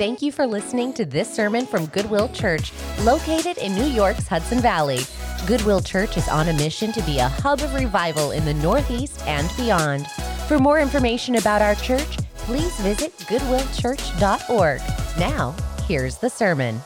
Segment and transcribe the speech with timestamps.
[0.00, 4.58] Thank you for listening to this sermon from Goodwill Church, located in New York's Hudson
[4.60, 5.00] Valley.
[5.46, 9.20] Goodwill Church is on a mission to be a hub of revival in the Northeast
[9.26, 10.06] and beyond.
[10.48, 14.80] For more information about our church, please visit goodwillchurch.org.
[15.18, 15.54] Now,
[15.86, 16.76] here's the sermon.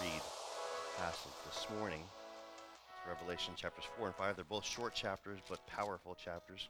[0.00, 0.22] Read
[0.96, 2.04] passage this morning.
[3.08, 4.36] Revelation chapters 4 and 5.
[4.36, 6.68] They're both short chapters, but powerful chapters.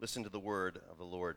[0.00, 1.36] Listen to the word of the Lord.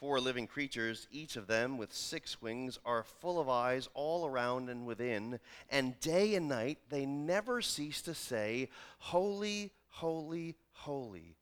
[0.00, 4.68] Four living creatures, each of them with six wings, are full of eyes all around
[4.68, 11.36] and within, and day and night they never cease to say, Holy, holy, holy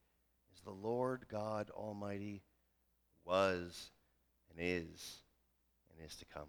[0.55, 2.43] is the Lord God Almighty,
[3.27, 3.91] was
[4.51, 5.21] and is
[5.91, 6.49] and is to come.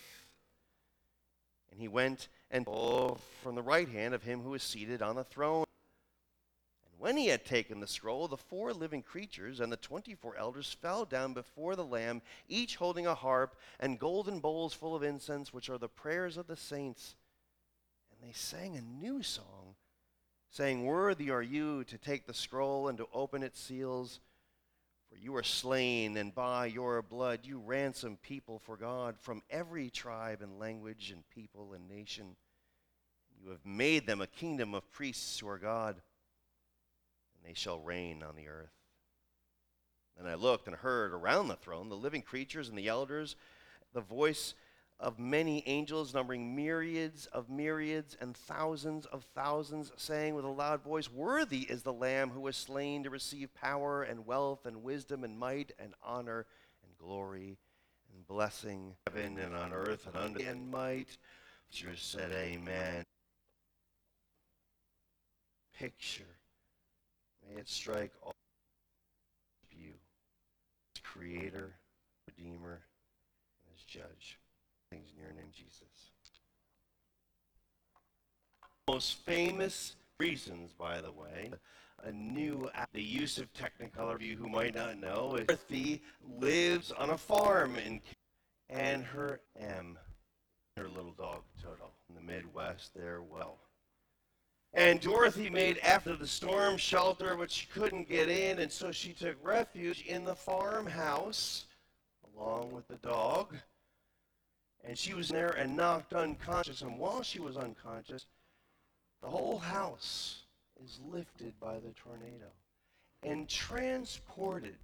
[1.71, 5.23] And he went and from the right hand of him who is seated on the
[5.23, 5.65] throne.
[6.85, 10.35] And when he had taken the scroll, the four living creatures and the twenty four
[10.35, 15.03] elders fell down before the Lamb, each holding a harp and golden bowls full of
[15.03, 17.15] incense, which are the prayers of the saints.
[18.11, 19.75] And they sang a new song,
[20.49, 24.19] saying, Worthy are you to take the scroll and to open its seals.
[25.11, 29.89] For you are slain, and by your blood you ransom people for God from every
[29.89, 32.37] tribe and language and people and nation.
[33.43, 35.95] You have made them a kingdom of priests to our God,
[37.35, 38.71] and they shall reign on the earth.
[40.17, 43.35] And I looked and heard around the throne the living creatures and the elders,
[43.93, 44.53] the voice
[45.01, 50.83] of many angels, numbering myriads of myriads and thousands of thousands, saying with a loud
[50.83, 55.23] voice, Worthy is the Lamb who was slain to receive power and wealth and wisdom
[55.23, 56.45] and might and honor
[56.83, 57.57] and glory
[58.13, 61.17] and blessing, heaven and on earth and under and might.
[61.71, 63.03] Just said, Amen.
[65.79, 66.23] Picture.
[67.49, 68.35] May it strike all
[69.63, 69.93] of you,
[71.03, 71.73] Creator,
[72.27, 72.81] Redeemer,
[73.65, 74.37] and as judge.
[74.91, 76.11] Things in your name, Jesus.
[78.89, 81.51] Most famous reasons, by the way,
[82.03, 84.17] a new the use of Technicolor.
[84.17, 86.01] For you who might not know, is Dorothy
[86.39, 88.01] lives on a farm in
[88.69, 89.97] and her M,
[90.75, 92.93] her little dog Toto, in the Midwest.
[92.93, 93.59] There, well.
[94.73, 99.13] And Dorothy made after the storm shelter, but she couldn't get in, and so she
[99.13, 101.65] took refuge in the farmhouse
[102.35, 103.55] along with the dog.
[104.83, 106.81] And she was there and knocked unconscious.
[106.81, 108.25] And while she was unconscious,
[109.21, 110.43] the whole house
[110.83, 112.47] is lifted by the tornado
[113.23, 114.77] and transported,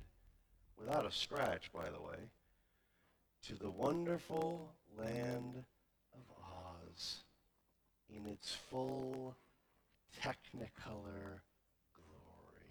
[0.80, 2.30] without a scratch, by the way,
[3.48, 5.64] to the wonderful land
[6.14, 6.20] of
[6.94, 7.24] Oz
[8.16, 9.36] in its full
[10.22, 11.42] Technicolor
[11.94, 12.70] glory.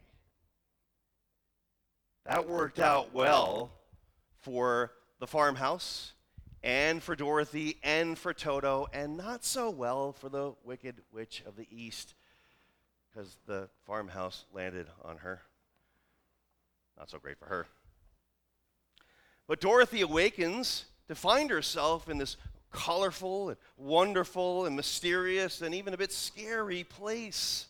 [2.24, 3.70] That worked out well
[4.40, 6.12] for the farmhouse
[6.66, 11.54] and for Dorothy and for Toto, and not so well for the Wicked Witch of
[11.54, 12.14] the East
[13.08, 15.42] because the farmhouse landed on her.
[16.98, 17.68] Not so great for her.
[19.46, 22.36] But Dorothy awakens to find herself in this
[22.72, 27.68] colorful and wonderful and mysterious and even a bit scary place.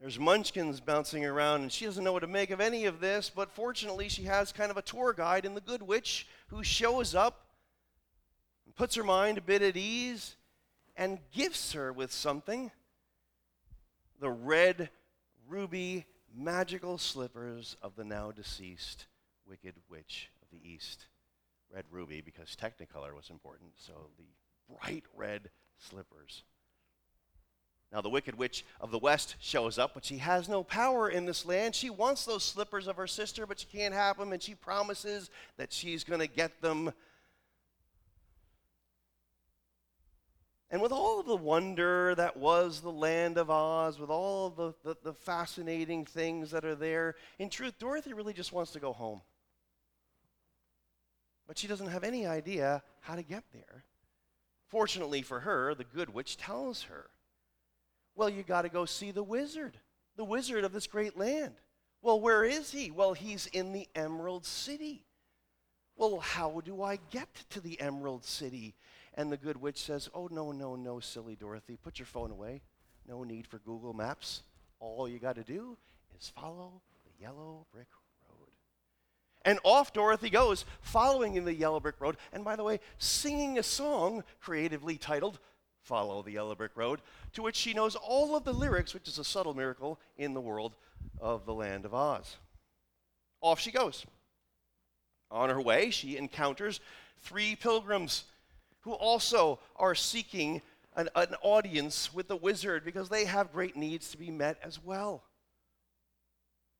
[0.00, 3.30] There's munchkins bouncing around, and she doesn't know what to make of any of this,
[3.34, 7.16] but fortunately, she has kind of a tour guide in the Good Witch who shows
[7.16, 7.48] up
[8.64, 10.36] and puts her mind a bit at ease
[10.96, 12.70] and gifts her with something
[14.20, 14.90] the red
[15.48, 19.06] ruby magical slippers of the now deceased
[19.46, 21.06] Wicked Witch of the East.
[21.74, 26.44] Red ruby because Technicolor was important, so the bright red slippers.
[27.90, 31.24] Now, the Wicked Witch of the West shows up, but she has no power in
[31.24, 31.74] this land.
[31.74, 35.30] She wants those slippers of her sister, but she can't have them, and she promises
[35.56, 36.92] that she's going to get them.
[40.70, 44.74] And with all of the wonder that was the land of Oz, with all the,
[44.84, 48.92] the, the fascinating things that are there, in truth, Dorothy really just wants to go
[48.92, 49.22] home.
[51.46, 53.84] But she doesn't have any idea how to get there.
[54.66, 57.08] Fortunately for her, the good witch tells her
[58.18, 59.78] well, you got to go see the wizard,
[60.16, 61.54] the wizard of this great land.
[62.02, 62.90] Well, where is he?
[62.90, 65.04] Well, he's in the Emerald City.
[65.96, 68.74] Well, how do I get to the Emerald City?
[69.14, 71.78] And the good witch says, Oh, no, no, no, silly Dorothy.
[71.80, 72.62] Put your phone away.
[73.06, 74.42] No need for Google Maps.
[74.80, 75.76] All you got to do
[76.18, 77.88] is follow the yellow brick
[78.28, 78.50] road.
[79.42, 82.16] And off Dorothy goes, following in the yellow brick road.
[82.32, 85.38] And by the way, singing a song creatively titled
[85.82, 87.00] follow the yellow brick road,
[87.32, 90.40] to which she knows all of the lyrics, which is a subtle miracle in the
[90.40, 90.74] world
[91.20, 92.36] of the land of Oz.
[93.40, 94.04] Off she goes.
[95.30, 96.80] On her way, she encounters
[97.18, 98.24] three pilgrims
[98.80, 100.62] who also are seeking
[100.96, 104.82] an, an, audience with the wizard because they have great needs to be met as
[104.82, 105.22] well.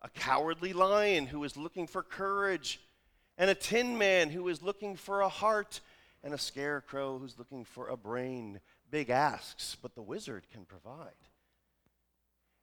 [0.02, 2.80] A cowardly lion who is looking for courage,
[3.36, 5.80] and a tin man who is looking for a heart,
[6.22, 11.12] and a scarecrow who's looking for a brain big asks, but the wizard can provide.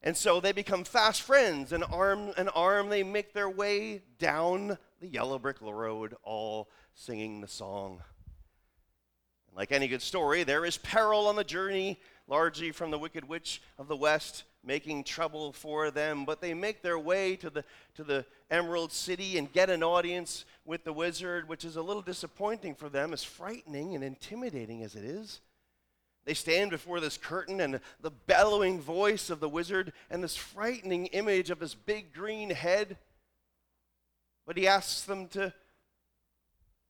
[0.02, 4.78] And so they become fast friends, and arm in arm they make their way down
[5.02, 8.02] the yellow brick road, all singing the song.
[9.56, 13.62] like any good story, there is peril on the journey, largely from the wicked witch
[13.78, 17.64] of the west making trouble for them, but they make their way to the,
[17.96, 22.02] to the Emerald City and get an audience with the wizard, which is a little
[22.02, 25.42] disappointing for them, as frightening and intimidating as it is.
[26.26, 31.06] They stand before this curtain, and the bellowing voice of the wizard, and this frightening
[31.08, 32.98] image of his big green head.
[34.48, 35.54] But he asks them to,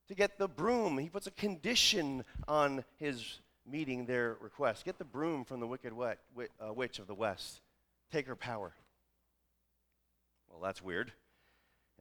[0.07, 0.97] to get the broom.
[0.97, 3.39] He puts a condition on his
[3.69, 4.85] meeting their request.
[4.85, 7.59] Get the broom from the wicked uh, witch of the west.
[8.11, 8.73] Take her power.
[10.49, 11.11] Well, that's weird.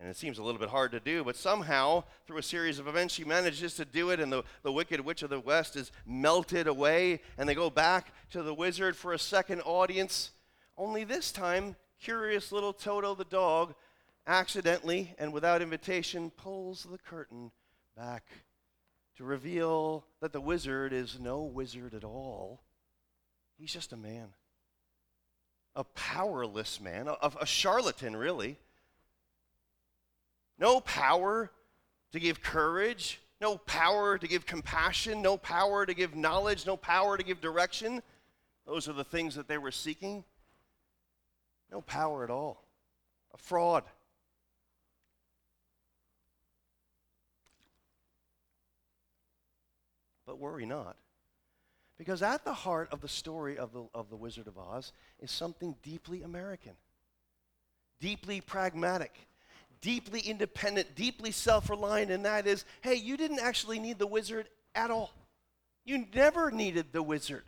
[0.00, 2.88] And it seems a little bit hard to do, but somehow, through a series of
[2.88, 5.92] events, she manages to do it, and the, the wicked witch of the west is
[6.04, 10.32] melted away, and they go back to the wizard for a second audience.
[10.76, 13.74] Only this time, curious little Toto the dog
[14.26, 17.52] accidentally and without invitation pulls the curtain
[17.96, 18.24] back
[19.16, 22.62] to reveal that the wizard is no wizard at all.
[23.56, 24.28] He's just a man,
[25.76, 28.58] a powerless man, a, a charlatan, really
[30.58, 31.50] no power
[32.12, 37.16] to give courage, no power to give compassion, no power to give knowledge, no power
[37.16, 38.02] to give direction.
[38.66, 40.24] Those are the things that they were seeking.
[41.70, 42.64] No power at all.
[43.32, 43.84] A fraud.
[50.26, 50.96] but worry not.
[51.96, 55.30] Because at the heart of the story of the, of the Wizard of Oz is
[55.30, 56.72] something deeply American,
[58.00, 59.28] deeply pragmatic,
[59.84, 64.48] deeply independent, deeply self reliant, and that is hey, you didn't actually need the wizard
[64.74, 65.12] at all.
[65.84, 67.44] You never needed the wizard.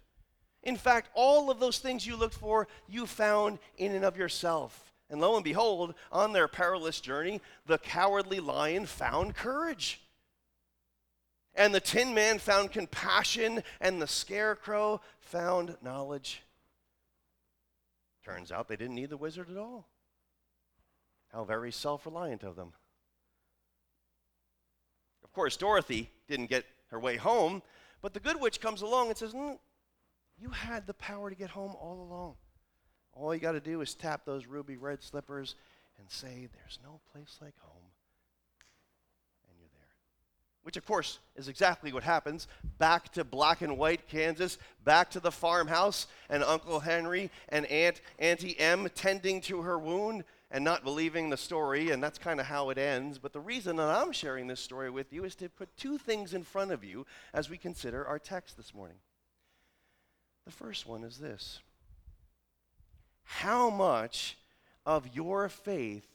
[0.62, 4.93] In fact, all of those things you looked for, you found in and of yourself.
[5.09, 10.02] And lo and behold, on their perilous journey, the cowardly lion found courage.
[11.55, 16.43] And the tin man found compassion, and the scarecrow found knowledge.
[18.25, 19.87] Turns out they didn't need the wizard at all.
[21.33, 22.73] How very self reliant of them.
[25.23, 27.62] Of course, Dorothy didn't get her way home,
[28.00, 29.59] but the good witch comes along and says, mm,
[30.38, 32.35] You had the power to get home all along.
[33.12, 35.54] All you got to do is tap those ruby red slippers
[35.99, 37.90] and say, There's no place like home.
[39.49, 39.88] And you're there.
[40.62, 42.47] Which, of course, is exactly what happens.
[42.78, 48.00] Back to black and white Kansas, back to the farmhouse, and Uncle Henry and Aunt
[48.18, 52.47] Auntie Em tending to her wound and not believing the story, and that's kind of
[52.47, 53.19] how it ends.
[53.19, 56.35] But the reason that I'm sharing this story with you is to put two things
[56.35, 58.99] in front of you as we consider our text this morning.
[60.45, 61.61] The first one is this
[63.25, 64.38] how much
[64.87, 66.07] of your faith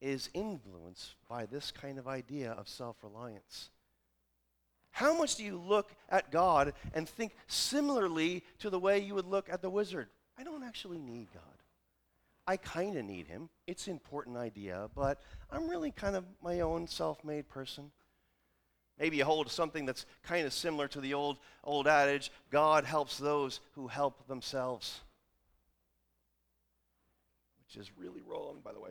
[0.00, 3.70] is influenced by this kind of idea of self reliance?
[4.90, 9.26] How much do you look at God and think similarly to the way you would
[9.26, 10.08] look at the wizard?
[10.38, 11.55] I don't actually need God.
[12.46, 13.48] I kind of need him.
[13.66, 17.90] It's an important idea, but I'm really kind of my own self made person.
[18.98, 23.18] Maybe you hold something that's kind of similar to the old, old adage God helps
[23.18, 25.00] those who help themselves
[27.66, 28.90] which is really wrong, by the way.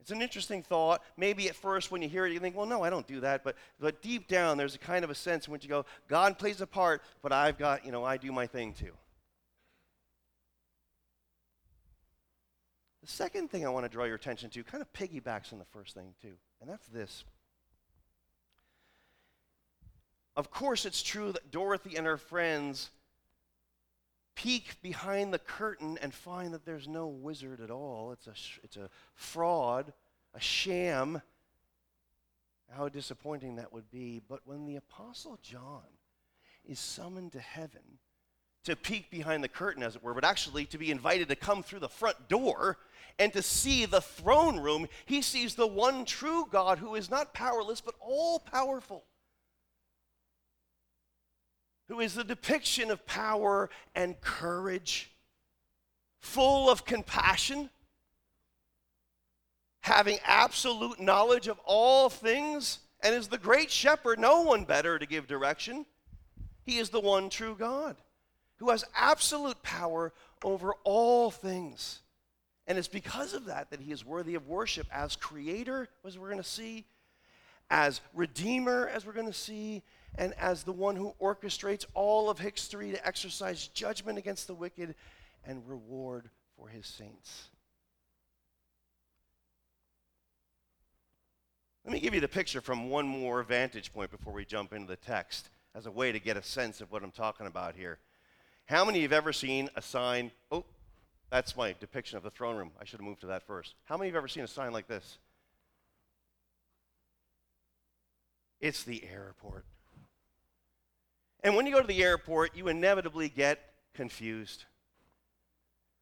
[0.00, 1.02] It's an interesting thought.
[1.16, 3.42] Maybe at first when you hear it, you think, well, no, I don't do that.
[3.42, 6.38] But, but deep down, there's a kind of a sense in which you go, God
[6.38, 8.92] plays a part, but I've got, you know, I do my thing too.
[13.06, 15.64] The second thing I want to draw your attention to kind of piggybacks on the
[15.66, 17.22] first thing too, and that's this.
[20.34, 22.90] Of course, it's true that Dorothy and her friends
[24.34, 28.10] peek behind the curtain and find that there's no wizard at all.
[28.10, 28.34] It's a,
[28.64, 29.92] it's a fraud,
[30.34, 31.22] a sham.
[32.76, 34.20] How disappointing that would be.
[34.28, 35.86] But when the Apostle John
[36.64, 38.00] is summoned to heaven
[38.66, 41.62] to peek behind the curtain, as it were, but actually to be invited to come
[41.62, 42.78] through the front door
[43.18, 47.32] and to see the throne room, he sees the one true God who is not
[47.32, 49.04] powerless but all powerful
[51.88, 55.12] who is the depiction of power and courage,
[56.20, 57.70] full of compassion,
[59.82, 65.06] having absolute knowledge of all things, and is the great shepherd, no one better to
[65.06, 65.86] give direction.
[66.64, 67.96] He is the one true God
[68.58, 70.12] who has absolute power
[70.44, 72.00] over all things.
[72.66, 76.28] And it's because of that that he is worthy of worship as creator, as we're
[76.28, 76.84] going to see,
[77.70, 79.82] as redeemer, as we're going to see,
[80.16, 84.94] and as the one who orchestrates all of history to exercise judgment against the wicked
[85.44, 87.48] and reward for his saints.
[91.84, 94.88] Let me give you the picture from one more vantage point before we jump into
[94.88, 98.00] the text as a way to get a sense of what I'm talking about here.
[98.66, 100.32] How many have ever seen a sign?
[100.50, 100.64] Oh,
[101.30, 102.72] that's my depiction of the throne room.
[102.80, 103.74] I should have moved to that first.
[103.84, 105.18] How many have ever seen a sign like this?
[108.60, 109.64] It's the airport.
[111.44, 113.60] And when you go to the airport, you inevitably get
[113.94, 114.64] confused.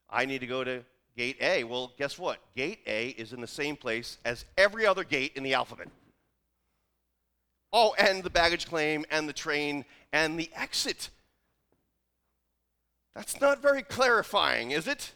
[0.09, 0.85] I need to go to
[1.18, 1.64] gate A.
[1.64, 2.38] Well, guess what?
[2.56, 5.88] Gate A is in the same place as every other gate in the alphabet.
[7.75, 11.11] Oh, and the baggage claim, and the train, and the exit.
[13.14, 15.12] That's not very clarifying, is it?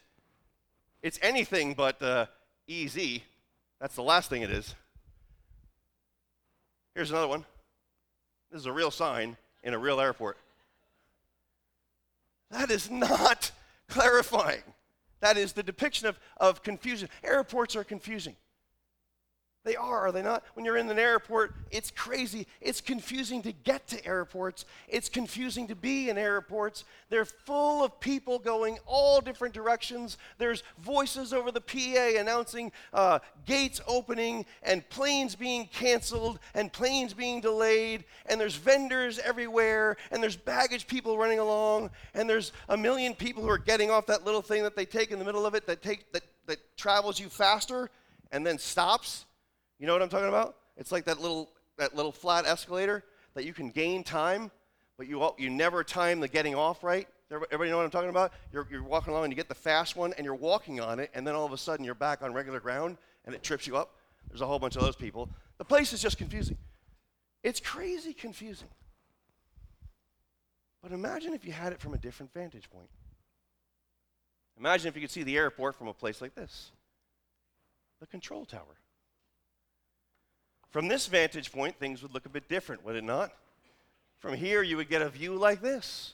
[1.01, 2.27] It's anything but uh,
[2.67, 3.23] easy.
[3.79, 4.75] That's the last thing it is.
[6.95, 7.45] Here's another one.
[8.51, 10.37] This is a real sign in a real airport.
[12.51, 13.51] That is not
[13.87, 14.63] clarifying.
[15.19, 17.09] That is the depiction of, of confusion.
[17.23, 18.35] Airports are confusing.
[19.69, 20.43] They are, are they not?
[20.55, 22.47] When you're in an airport, it's crazy.
[22.59, 24.65] It's confusing to get to airports.
[24.87, 26.85] It's confusing to be in airports.
[27.09, 30.17] They're full of people going all different directions.
[30.39, 37.13] There's voices over the PA announcing uh, gates opening and planes being canceled and planes
[37.13, 38.05] being delayed.
[38.25, 39.97] And there's vendors everywhere.
[40.09, 41.91] And there's baggage people running along.
[42.15, 45.11] And there's a million people who are getting off that little thing that they take
[45.11, 47.91] in the middle of it that, take, that, that travels you faster
[48.31, 49.25] and then stops
[49.79, 50.57] you know what I'm talking about?
[50.77, 53.03] It's like that little, that little flat escalator.
[53.33, 54.51] that you can gain time,
[54.97, 57.07] but you, you never time the getting off right.
[57.31, 58.33] Everybody know what I'm talking about?
[58.51, 61.11] You're, you're walking along and you get the fast one and you're walking on it,
[61.13, 63.77] and then all of a sudden you're back on regular ground and it trips you
[63.77, 63.95] up.
[64.29, 65.29] There's a whole bunch of those people.
[65.57, 66.57] The place is just confusing.
[67.43, 68.67] It's crazy confusing.
[70.81, 72.89] But imagine if you had it from a different vantage point.
[74.57, 76.71] Imagine if you could see the airport from a place like this
[77.99, 78.79] the control tower.
[80.71, 83.31] From this vantage point, things would look a bit different, would it not?
[84.19, 86.13] From here, you would get a view like this,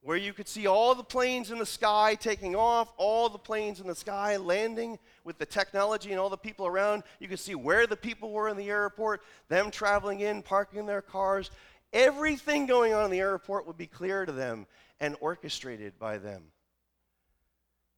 [0.00, 3.78] where you could see all the planes in the sky taking off, all the planes
[3.80, 7.04] in the sky landing with the technology and all the people around.
[7.20, 11.02] You could see where the people were in the airport, them traveling in, parking their
[11.02, 11.50] cars.
[11.92, 14.66] Everything going on in the airport would be clear to them
[14.98, 16.44] and orchestrated by them.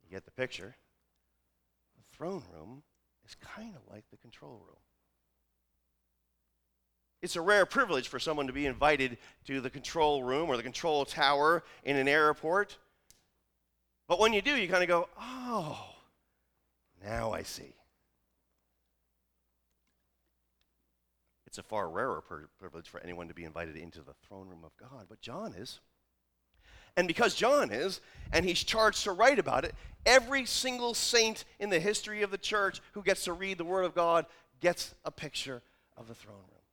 [0.05, 0.77] You get the picture.
[1.97, 2.83] The throne room
[3.25, 4.84] is kind of like the control room.
[7.25, 9.17] It's a rare privilege for someone to be invited
[9.47, 12.77] to the control room or the control tower in an airport.
[14.07, 15.87] But when you do, you kind of go, oh,
[17.03, 17.73] now I see.
[21.47, 24.63] It's a far rarer pri- privilege for anyone to be invited into the throne room
[24.63, 25.81] of God, but John is.
[26.95, 28.03] And because John is,
[28.35, 32.37] and he's charged to write about it, every single saint in the history of the
[32.37, 34.27] church who gets to read the Word of God
[34.61, 35.63] gets a picture
[35.97, 36.64] of the throne room.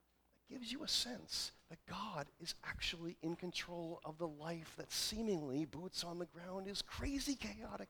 [0.52, 5.64] Gives you a sense that God is actually in control of the life that seemingly,
[5.64, 7.88] boots on the ground, is crazy chaotic.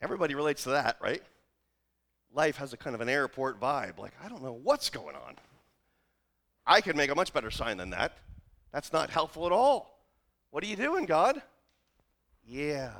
[0.00, 1.22] Everybody relates to that, right?
[2.32, 3.98] Life has a kind of an airport vibe.
[3.98, 5.36] Like, I don't know what's going on.
[6.66, 8.16] I could make a much better sign than that.
[8.72, 10.00] That's not helpful at all.
[10.50, 11.42] What are you doing, God?
[12.46, 12.94] Yeah,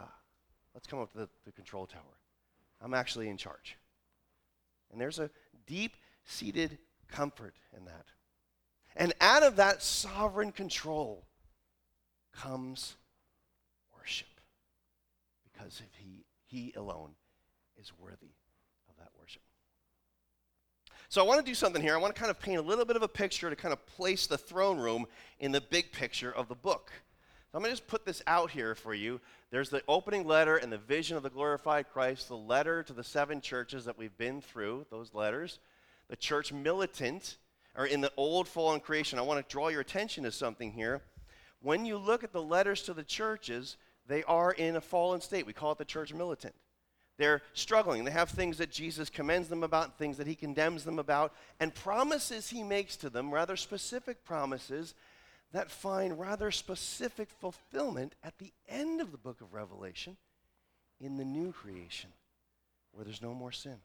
[0.74, 2.02] let's come up to the, the control tower.
[2.82, 3.78] I'm actually in charge.
[4.92, 5.30] And there's a
[5.66, 8.06] deep seated comfort in that.
[8.96, 11.24] And out of that sovereign control
[12.32, 12.96] comes
[13.96, 14.28] worship.
[15.52, 17.10] Because if he, he alone
[17.80, 18.34] is worthy
[18.88, 19.42] of that worship.
[21.08, 21.94] So I want to do something here.
[21.94, 23.84] I want to kind of paint a little bit of a picture to kind of
[23.86, 25.06] place the throne room
[25.38, 26.90] in the big picture of the book.
[27.50, 29.20] So I'm going to just put this out here for you.
[29.52, 33.04] There's the opening letter and the vision of the glorified Christ, the letter to the
[33.04, 35.60] seven churches that we've been through, those letters.
[36.08, 37.38] The church militant,
[37.76, 39.18] or in the old fallen creation.
[39.18, 41.02] I want to draw your attention to something here.
[41.60, 45.46] When you look at the letters to the churches, they are in a fallen state.
[45.46, 46.54] We call it the church militant.
[47.16, 48.04] They're struggling.
[48.04, 51.74] They have things that Jesus commends them about, things that he condemns them about, and
[51.74, 54.94] promises he makes to them, rather specific promises
[55.52, 60.16] that find rather specific fulfillment at the end of the book of Revelation
[61.00, 62.10] in the new creation,
[62.92, 63.76] where there's no more sin.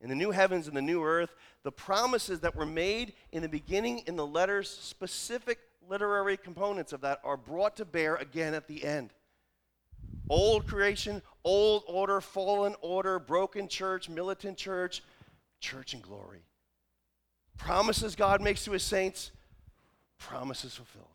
[0.00, 3.48] In the new heavens and the new earth, the promises that were made in the
[3.48, 8.68] beginning in the letters, specific literary components of that, are brought to bear again at
[8.68, 9.12] the end.
[10.28, 15.02] Old creation, old order, fallen order, broken church, militant church,
[15.60, 16.42] church in glory.
[17.56, 19.30] Promises God makes to his saints,
[20.18, 21.06] promises fulfilled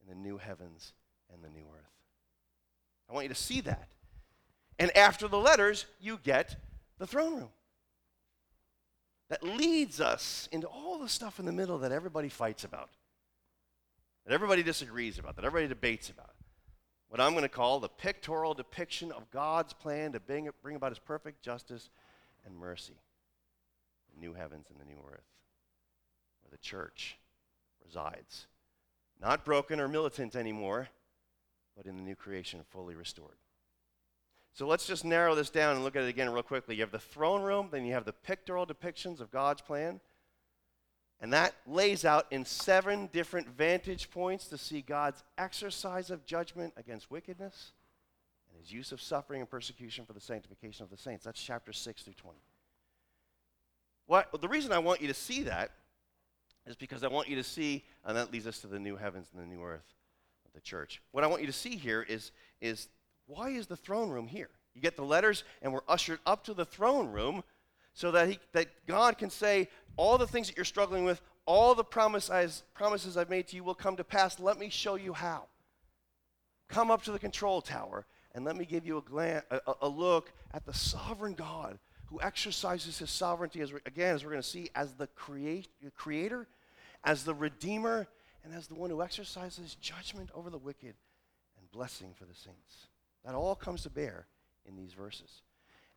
[0.00, 0.92] in the new heavens
[1.32, 1.92] and the new earth.
[3.10, 3.88] I want you to see that.
[4.78, 6.56] And after the letters, you get
[6.98, 7.48] the throne room.
[9.28, 12.90] That leads us into all the stuff in the middle that everybody fights about,
[14.24, 16.30] that everybody disagrees about, that everybody debates about.
[17.08, 20.98] What I'm going to call the pictorial depiction of God's plan to bring, about his
[20.98, 21.90] perfect justice
[22.44, 23.00] and mercy.
[24.14, 25.26] The new heavens and the new earth,
[26.42, 27.18] where the church
[27.84, 28.46] resides.
[29.20, 30.88] Not broken or militant anymore,
[31.76, 33.36] but in the new creation, fully restored.
[34.56, 36.76] So let's just narrow this down and look at it again real quickly.
[36.76, 40.00] You have the throne room, then you have the pictorial depictions of God's plan.
[41.20, 46.72] And that lays out in seven different vantage points to see God's exercise of judgment
[46.78, 47.72] against wickedness
[48.48, 51.26] and his use of suffering and persecution for the sanctification of the saints.
[51.26, 52.38] That's chapter 6 through 20.
[54.06, 55.72] What, the reason I want you to see that
[56.66, 59.28] is because I want you to see, and that leads us to the new heavens
[59.34, 59.92] and the new earth
[60.46, 61.02] of the church.
[61.12, 62.88] What I want you to see here is, is
[63.26, 64.50] why is the throne room here?
[64.74, 67.42] You get the letters, and we're ushered up to the throne room
[67.94, 71.74] so that, he, that God can say, all the things that you're struggling with, all
[71.74, 72.62] the promises,
[73.16, 74.38] I've made to you will come to pass.
[74.38, 75.44] Let me show you how.
[76.68, 79.88] Come up to the control tower, and let me give you a, glan- a, a
[79.88, 84.48] look at the sovereign God who exercises his sovereignty, as again, as we're going to
[84.48, 86.46] see, as the create, creator,
[87.02, 88.06] as the redeemer,
[88.44, 90.94] and as the one who exercises judgment over the wicked
[91.58, 92.88] and blessing for the saints.
[93.26, 94.26] That all comes to bear
[94.66, 95.42] in these verses.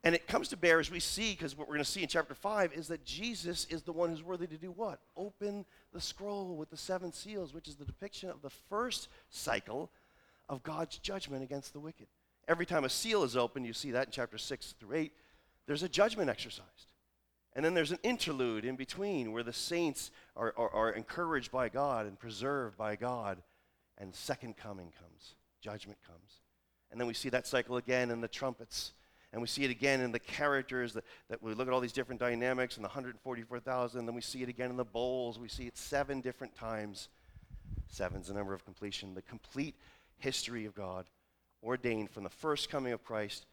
[0.03, 2.07] And it comes to bear as we see, because what we're going to see in
[2.07, 4.99] chapter 5 is that Jesus is the one who's worthy to do what?
[5.15, 9.91] Open the scroll with the seven seals, which is the depiction of the first cycle
[10.47, 12.07] of God's judgment against the wicked.
[12.47, 15.11] Every time a seal is opened, you see that in chapter 6 through 8,
[15.67, 16.93] there's a judgment exercised.
[17.53, 21.67] And then there's an interlude in between where the saints are, are, are encouraged by
[21.67, 23.43] God and preserved by God,
[23.97, 26.38] and second coming comes, judgment comes.
[26.91, 28.93] And then we see that cycle again in the trumpets.
[29.31, 31.93] And we see it again in the characters that, that we look at all these
[31.93, 34.05] different dynamics and the 144,000.
[34.05, 35.37] Then we see it again in the bowls.
[35.37, 37.09] We see it seven different times.
[37.87, 39.13] Seven's the number of completion.
[39.13, 39.75] The complete
[40.17, 41.05] history of God
[41.63, 43.45] ordained from the first coming of Christ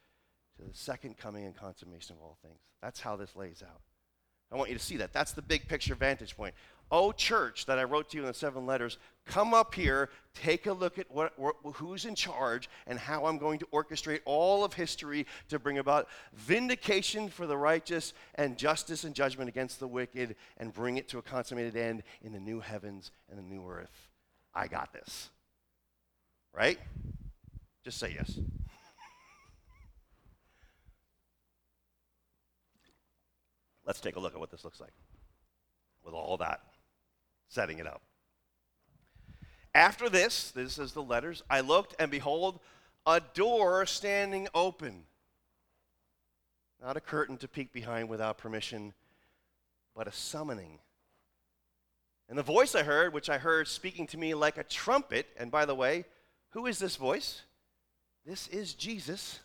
[0.57, 2.61] to the second coming and consummation of all things.
[2.81, 3.81] That's how this lays out.
[4.51, 5.13] I want you to see that.
[5.13, 6.55] That's the big picture vantage point.
[6.91, 10.67] Oh, church, that I wrote to you in the seven letters, come up here, take
[10.67, 11.33] a look at what,
[11.75, 16.07] who's in charge and how I'm going to orchestrate all of history to bring about
[16.35, 21.19] vindication for the righteous and justice and judgment against the wicked and bring it to
[21.19, 24.09] a consummated end in the new heavens and the new earth.
[24.55, 25.31] I got this.
[26.55, 26.79] Right?
[27.85, 28.39] Just say yes.
[33.85, 34.93] Let's take a look at what this looks like
[36.05, 36.61] with all that
[37.49, 38.03] setting it up.
[39.75, 42.61] After this, this is the letters, I looked and behold,
[43.05, 45.05] a door standing open.
[46.83, 48.95] Not a curtain to peek behind without permission,
[49.95, 50.79] but a summoning.
[52.29, 55.51] And the voice I heard, which I heard speaking to me like a trumpet, and
[55.51, 56.05] by the way,
[56.51, 57.43] who is this voice?
[58.25, 59.39] This is Jesus.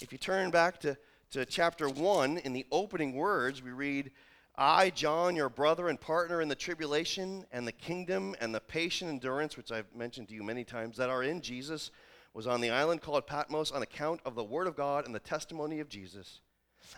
[0.00, 0.98] If you turn back to,
[1.30, 4.10] to chapter 1, in the opening words, we read,
[4.54, 9.10] I, John, your brother and partner in the tribulation and the kingdom and the patient
[9.10, 11.90] endurance, which I've mentioned to you many times, that are in Jesus,
[12.34, 15.20] was on the island called Patmos on account of the word of God and the
[15.20, 16.40] testimony of Jesus.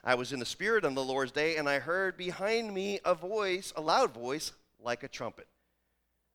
[0.03, 3.15] I was in the Spirit on the Lord's day, and I heard behind me a
[3.15, 4.51] voice, a loud voice,
[4.83, 5.47] like a trumpet,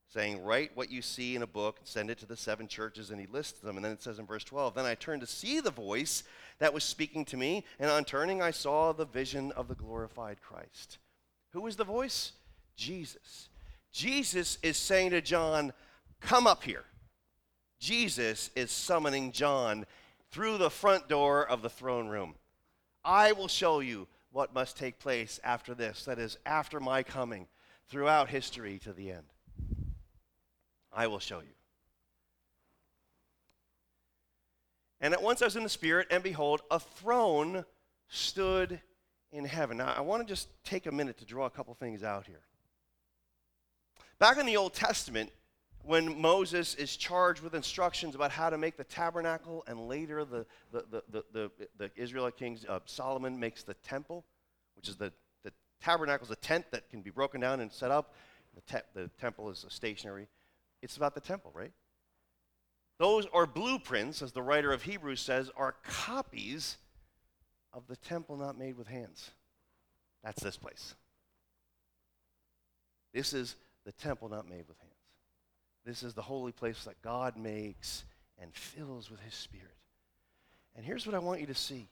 [0.08, 3.12] saying, Write what you see in a book and send it to the seven churches.
[3.12, 3.76] And he lists them.
[3.76, 6.24] And then it says in verse 12, Then I turned to see the voice
[6.60, 10.42] that was speaking to me, and on turning, I saw the vision of the glorified
[10.42, 10.98] Christ
[11.52, 12.34] who is the voice?
[12.76, 13.50] Jesus.
[13.92, 15.74] Jesus is saying to John,
[16.22, 16.84] Come up here.
[17.80, 19.86] Jesus is summoning John
[20.32, 22.36] through the front door of the throne room.
[23.04, 27.48] I will show you what must take place after this, that is, after my coming,
[27.88, 29.24] throughout history to the end.
[30.94, 31.56] I will show you.
[35.02, 37.64] And at once I was in the Spirit, and behold, a throne
[38.10, 38.82] stood
[39.32, 39.78] in heaven.
[39.78, 42.42] Now, I want to just take a minute to draw a couple things out here.
[44.20, 45.32] Back in the Old Testament,
[45.84, 50.46] when Moses is charged with instructions about how to make the tabernacle, and later the,
[50.72, 54.26] the, the, the, the, Israelite king uh, Solomon makes the temple,
[54.76, 55.14] which is the,
[55.44, 58.14] the tabernacle is a tent that can be broken down and set up.
[58.56, 60.28] The, te- the temple is stationary.
[60.82, 61.72] It's about the temple, right?
[63.00, 66.78] Those are blueprints, as the writer of Hebrews says, are copies
[67.74, 69.32] of the temple not made with hands.
[70.24, 70.96] That's this place.
[73.14, 73.56] This is
[73.86, 74.94] the temple not made with hands.
[75.86, 78.04] This is the holy place that God makes
[78.42, 79.68] and fills with his spirit.
[80.76, 81.90] And here's what I want you to see.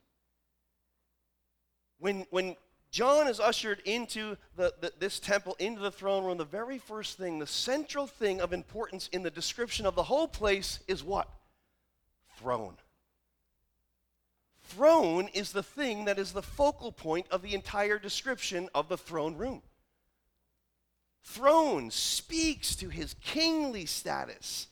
[1.99, 2.55] When, when
[2.91, 7.17] John is ushered into the, the, this temple, into the throne room, the very first
[7.17, 11.27] thing, the central thing of importance in the description of the whole place is what?
[12.37, 12.77] Throne
[14.67, 18.97] throne is the thing that is the focal point of the entire description of the
[18.97, 19.61] throne room.
[21.23, 24.67] Throne speaks to his kingly status,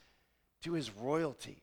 [0.63, 1.61] to his royalty.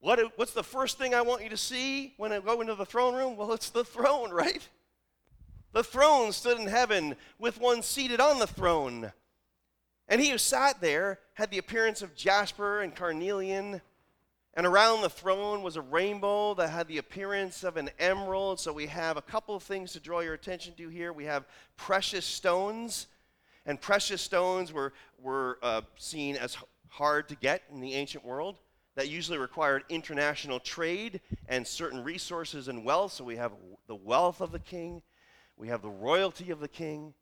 [0.00, 2.84] What, what's the first thing I want you to see when I go into the
[2.84, 3.36] throne room?
[3.36, 4.68] Well, it's the throne, right?
[5.72, 9.12] The throne stood in heaven with one seated on the throne.
[10.08, 13.80] And he who sat there had the appearance of jasper and carnelian.
[14.54, 18.60] And around the throne was a rainbow that had the appearance of an emerald.
[18.60, 21.12] So we have a couple of things to draw your attention to here.
[21.12, 21.46] We have
[21.78, 23.06] precious stones,
[23.64, 28.58] and precious stones were, were uh, seen as hard to get in the ancient world.
[28.94, 33.14] That usually required international trade and certain resources and wealth.
[33.14, 33.52] So we have
[33.86, 35.00] the wealth of the king,
[35.56, 37.14] we have the royalty of the king,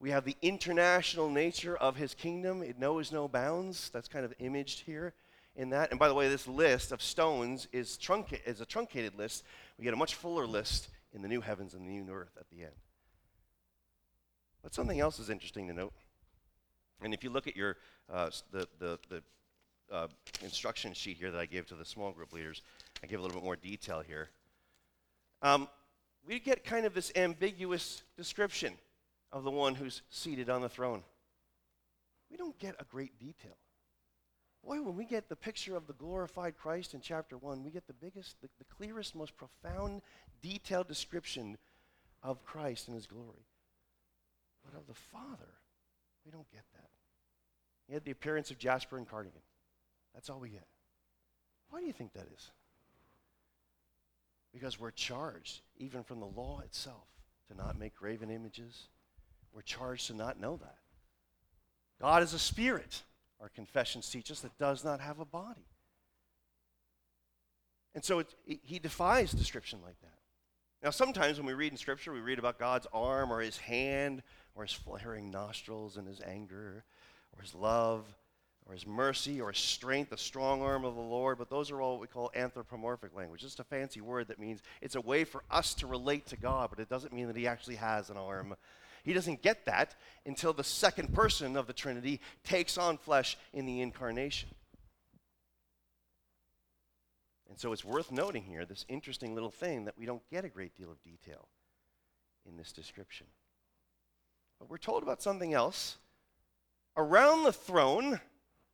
[0.00, 2.62] we have the international nature of his kingdom.
[2.62, 3.90] It knows no bounds.
[3.90, 5.12] That's kind of imaged here
[5.58, 5.90] in that.
[5.90, 9.44] And by the way, this list of stones is, trunca- is a truncated list.
[9.76, 12.48] We get a much fuller list in the new heavens and the new earth at
[12.48, 12.72] the end.
[14.62, 15.92] But something else is interesting to note.
[17.02, 17.76] And if you look at your
[18.12, 19.22] uh, the the, the
[19.92, 20.08] uh,
[20.42, 22.62] instruction sheet here that I gave to the small group leaders,
[23.02, 24.30] I give a little bit more detail here.
[25.42, 25.68] um,
[26.26, 28.74] we get kind of this ambiguous description
[29.32, 31.02] of the one who's seated on the throne.
[32.30, 33.56] We don't get a great detail.
[34.64, 37.86] Boy, when we get the picture of the glorified Christ in chapter 1, we get
[37.86, 40.02] the biggest, the, the clearest, most profound,
[40.42, 41.56] detailed description
[42.22, 43.46] of Christ and his glory.
[44.64, 45.54] But of the Father,
[46.24, 46.90] we don't get that.
[47.86, 49.42] He had the appearance of Jasper and carnelian.
[50.14, 50.66] That's all we get.
[51.70, 52.50] Why do you think that is?
[54.52, 57.06] Because we're charged, even from the law itself,
[57.48, 58.88] to not make graven images.
[59.52, 60.76] We're charged to not know that.
[62.00, 63.02] God is a spirit,
[63.40, 65.66] our confessions teach us, that does not have a body.
[67.94, 70.18] And so it, it, he defies description like that.
[70.82, 74.22] Now, sometimes when we read in Scripture, we read about God's arm or his hand
[74.54, 76.84] or his flaring nostrils and his anger
[77.36, 78.04] or his love
[78.66, 81.38] or his mercy or his strength, the strong arm of the Lord.
[81.38, 83.40] But those are all what we call anthropomorphic language.
[83.40, 86.70] Just a fancy word that means it's a way for us to relate to God,
[86.70, 88.54] but it doesn't mean that he actually has an arm.
[89.04, 89.94] He doesn't get that
[90.26, 94.50] until the second person of the Trinity takes on flesh in the incarnation.
[97.48, 100.48] And so it's worth noting here this interesting little thing that we don't get a
[100.48, 101.48] great deal of detail
[102.46, 103.26] in this description.
[104.58, 105.96] But we're told about something else.
[106.96, 108.20] Around the throne,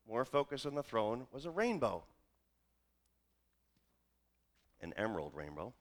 [0.09, 2.05] more focus on the throne, was a rainbow.
[4.81, 5.73] An emerald rainbow.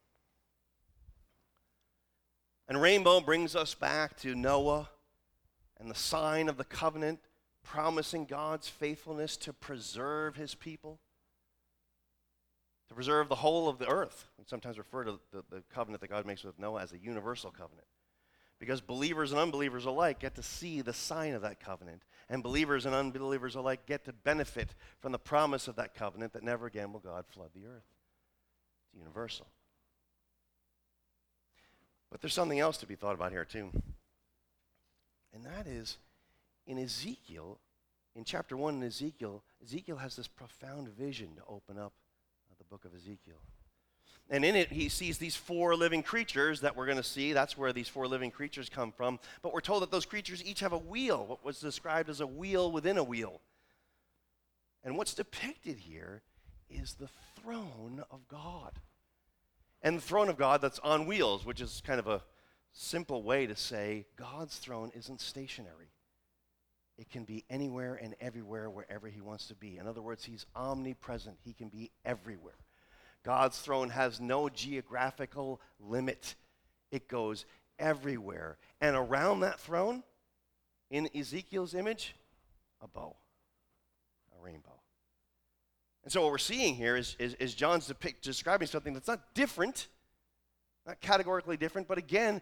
[2.68, 4.90] And rainbow brings us back to Noah
[5.80, 7.20] and the sign of the covenant
[7.64, 11.00] promising God's faithfulness to preserve his people
[12.94, 14.28] to preserve the whole of the earth.
[14.38, 17.50] We sometimes refer to the, the covenant that God makes with Noah as a universal
[17.50, 17.88] covenant.
[18.60, 22.04] Because believers and unbelievers alike get to see the sign of that covenant.
[22.30, 26.44] And believers and unbelievers alike get to benefit from the promise of that covenant that
[26.44, 27.84] never again will God flood the earth.
[28.86, 29.48] It's universal.
[32.14, 33.72] But there's something else to be thought about here, too.
[35.34, 35.98] And that is
[36.68, 37.58] in Ezekiel,
[38.16, 41.92] in chapter 1 in Ezekiel, Ezekiel has this profound vision to open up
[42.52, 43.40] uh, the book of Ezekiel.
[44.30, 47.34] And in it, he sees these four living creatures that we're going to see.
[47.34, 49.18] That's where these four living creatures come from.
[49.42, 52.28] But we're told that those creatures each have a wheel, what was described as a
[52.28, 53.42] wheel within a wheel.
[54.84, 56.22] And what's depicted here
[56.70, 57.10] is the
[57.42, 58.74] throne of God.
[59.84, 62.24] And the throne of God that's on wheels, which is kind of a
[62.72, 65.92] simple way to say God's throne isn't stationary.
[66.98, 69.78] It can be anywhere and everywhere, wherever He wants to be.
[69.78, 72.54] In other words, He's omnipresent, He can be everywhere.
[73.24, 76.36] God's throne has no geographical limit,
[76.92, 77.46] it goes
[77.80, 78.58] everywhere.
[78.80, 80.04] And around that throne,
[80.90, 82.16] in Ezekiel's image,
[82.82, 83.16] a bow,
[84.38, 84.73] a rainbow.
[86.04, 89.34] And so, what we're seeing here is, is, is John's depict, describing something that's not
[89.34, 89.88] different,
[90.86, 92.42] not categorically different, but again,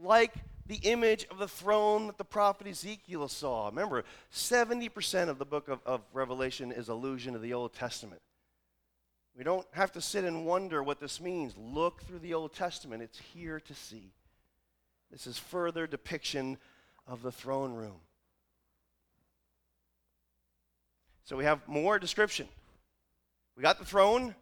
[0.00, 0.32] like
[0.66, 3.66] the image of the throne that the prophet Ezekiel saw.
[3.66, 8.22] Remember, 70% of the book of, of Revelation is allusion to the Old Testament.
[9.36, 11.54] We don't have to sit and wonder what this means.
[11.56, 14.12] Look through the Old Testament, it's here to see.
[15.10, 16.56] This is further depiction
[17.06, 18.00] of the throne room.
[21.24, 22.48] So we have more description.
[23.56, 24.34] We got the throne,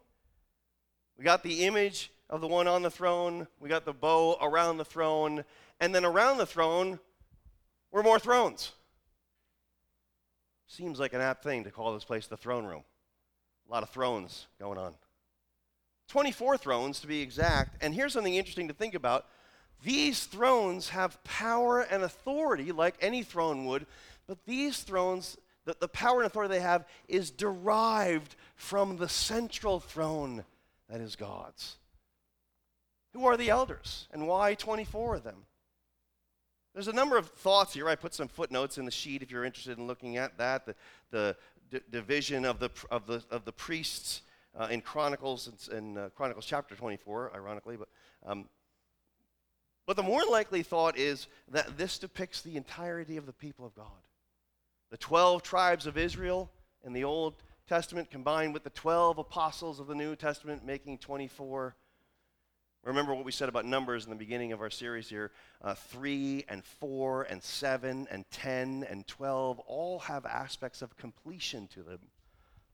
[1.18, 4.76] we got the image of the one on the throne, we got the bow around
[4.76, 5.44] the throne,
[5.80, 7.00] and then around the throne
[7.90, 8.72] were more thrones.
[10.66, 12.84] Seems like an apt thing to call this place the throne room.
[13.68, 14.94] A lot of thrones going on.
[16.08, 17.82] 24 thrones to be exact.
[17.82, 19.26] And here's something interesting to think about.
[19.82, 23.86] These thrones have power and authority like any throne would,
[24.26, 25.36] but these thrones,
[25.70, 30.44] the, the power and authority they have is derived from the central throne
[30.88, 31.76] that is God's.
[33.12, 35.46] Who are the elders and why 24 of them?
[36.74, 37.88] There's a number of thoughts here.
[37.88, 40.66] I put some footnotes in the sheet if you're interested in looking at that.
[40.66, 40.74] The,
[41.10, 41.36] the
[41.70, 44.22] d- division of the, of the, of the priests
[44.58, 47.76] uh, in Chronicles, in uh, Chronicles chapter 24, ironically.
[47.76, 47.88] But,
[48.24, 48.48] um,
[49.86, 53.74] but the more likely thought is that this depicts the entirety of the people of
[53.74, 53.86] God.
[54.90, 56.50] The 12 tribes of Israel
[56.84, 57.34] in the Old
[57.68, 61.76] Testament combined with the 12 apostles of the New Testament, making 24
[62.82, 65.32] Remember what we said about numbers in the beginning of our series here.
[65.60, 71.68] Uh, 3 and 4 and 7 and 10 and 12 all have aspects of completion
[71.68, 71.98] to them.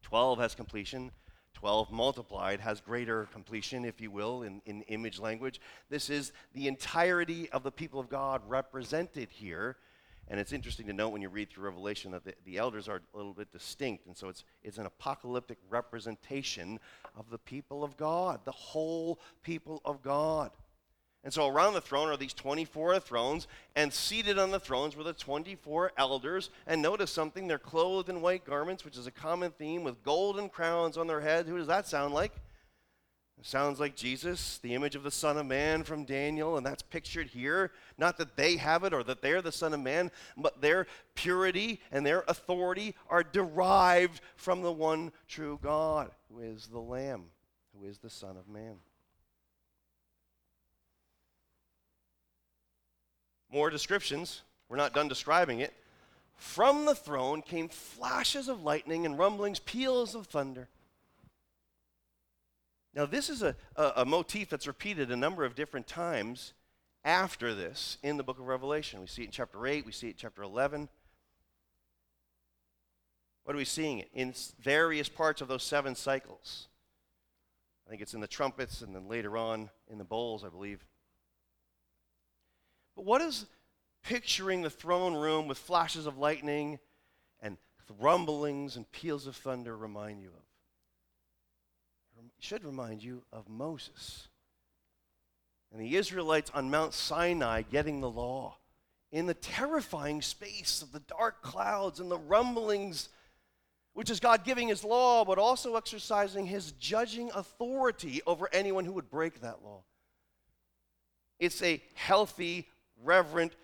[0.02, 1.11] 12 has completion.
[1.55, 5.61] 12 multiplied has greater completion, if you will, in, in image language.
[5.90, 9.76] This is the entirety of the people of God represented here.
[10.28, 13.00] And it's interesting to note when you read through Revelation that the, the elders are
[13.14, 14.06] a little bit distinct.
[14.06, 16.80] And so it's, it's an apocalyptic representation
[17.16, 20.50] of the people of God, the whole people of God.
[21.22, 25.02] And so around the throne are these 24 thrones, and seated on the thrones were
[25.02, 26.50] the 24 elders.
[26.68, 30.48] And notice something, they're clothed in white garments, which is a common theme, with golden
[30.48, 31.46] crowns on their head.
[31.46, 32.32] Who does that sound like?
[33.38, 36.83] It sounds like Jesus, the image of the Son of Man from Daniel, and that's
[36.83, 37.70] pictured here.
[37.99, 41.81] Not that they have it or that they're the Son of Man, but their purity
[41.92, 47.25] and their authority are derived from the one true God, who is the Lamb,
[47.79, 48.77] who is the Son of Man.
[53.53, 54.42] More descriptions.
[54.68, 55.75] We're not done describing it.
[56.37, 60.68] From the throne came flashes of lightning and rumblings, peals of thunder.
[62.96, 66.54] Now, this is a, a, a, motif that's repeated a number of different times
[67.04, 69.02] after this in the book of Revelation.
[69.02, 70.88] We see it in chapter 8, we see it in chapter 11.
[73.44, 74.02] What are we seeing?
[74.14, 76.68] In various parts of those seven cycles.
[77.87, 80.82] I think it's in the trumpets and then later on in the bowls, I believe.
[82.96, 83.44] But what does
[84.04, 86.78] picturing the throne room with flashes of lightning
[87.42, 87.59] and
[88.00, 90.45] rumblings and peals of thunder remind you of?
[92.38, 94.29] Should remind you of Moses
[95.72, 98.59] and the Israelites on Mount Sinai getting the law
[99.11, 103.09] in the terrifying space of the dark clouds and the rumblings,
[103.94, 108.92] which is God giving his law, but also exercising his judging authority over anyone who
[108.92, 109.83] would break that law.
[111.38, 112.68] It's a healthy
[113.03, 113.55] reverent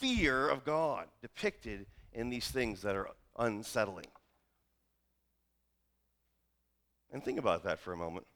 [0.00, 4.06] fear of God depicted in these things that are unsettling.
[7.12, 8.26] And think about that for a moment.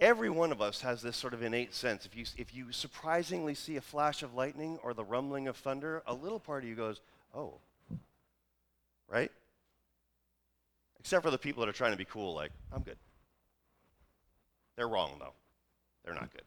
[0.00, 2.06] Every one of us has this sort of innate sense.
[2.06, 6.02] If you, if you surprisingly see a flash of lightning or the rumbling of thunder,
[6.06, 7.00] a little part of you goes,
[7.34, 7.54] oh,
[9.08, 9.32] right?
[11.00, 12.98] Except for the people that are trying to be cool, like, I'm good.
[14.76, 15.32] They're wrong, though.
[16.04, 16.42] They're not good.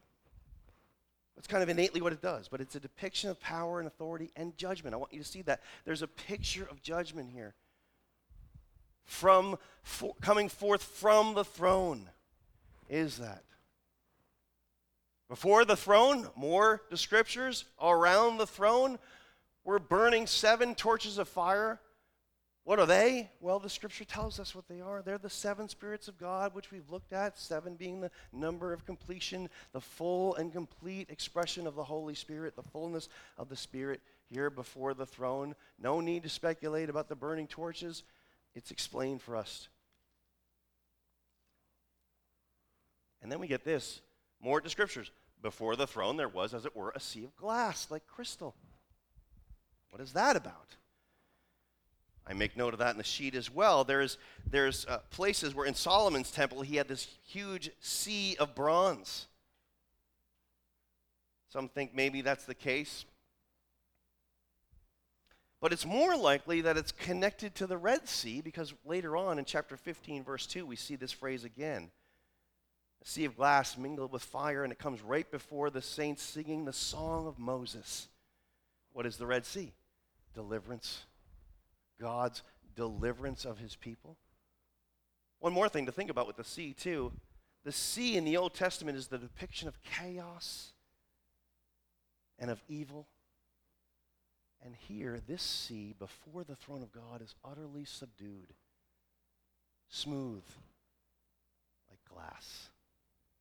[1.35, 4.31] That's kind of innately what it does, but it's a depiction of power and authority
[4.35, 4.93] and judgment.
[4.93, 5.61] I want you to see that.
[5.85, 7.55] There's a picture of judgment here.
[9.05, 12.09] From for, coming forth from the throne
[12.89, 13.43] is that.
[15.27, 17.65] Before the throne, more the scriptures.
[17.81, 18.99] Around the throne,
[19.63, 21.79] we're burning seven torches of fire
[22.63, 23.31] what are they?
[23.39, 25.01] Well, the scripture tells us what they are.
[25.01, 28.85] They're the seven spirits of God, which we've looked at, seven being the number of
[28.85, 34.01] completion, the full and complete expression of the Holy Spirit, the fullness of the Spirit
[34.29, 35.55] here before the throne.
[35.79, 38.03] No need to speculate about the burning torches.
[38.55, 39.69] It's explained for us.
[43.21, 44.01] And then we get this
[44.41, 45.11] more to scriptures.
[45.41, 48.55] Before the throne, there was, as it were, a sea of glass like crystal.
[49.89, 50.75] What is that about?
[52.27, 53.83] I make note of that in the sheet as well.
[53.83, 54.17] There's,
[54.49, 59.27] there's uh, places where in Solomon's temple he had this huge sea of bronze.
[61.49, 63.05] Some think maybe that's the case.
[65.61, 69.45] But it's more likely that it's connected to the Red Sea because later on in
[69.45, 71.91] chapter 15, verse 2, we see this phrase again.
[73.03, 76.65] A sea of glass mingled with fire, and it comes right before the saints singing
[76.65, 78.07] the song of Moses.
[78.93, 79.71] What is the Red Sea?
[80.33, 81.05] Deliverance
[82.01, 82.41] God's
[82.75, 84.17] deliverance of his people.
[85.39, 87.11] One more thing to think about with the sea, too.
[87.63, 90.71] The sea in the Old Testament is the depiction of chaos
[92.39, 93.07] and of evil.
[94.63, 98.53] And here, this sea before the throne of God is utterly subdued,
[99.89, 100.43] smooth,
[101.89, 102.69] like glass,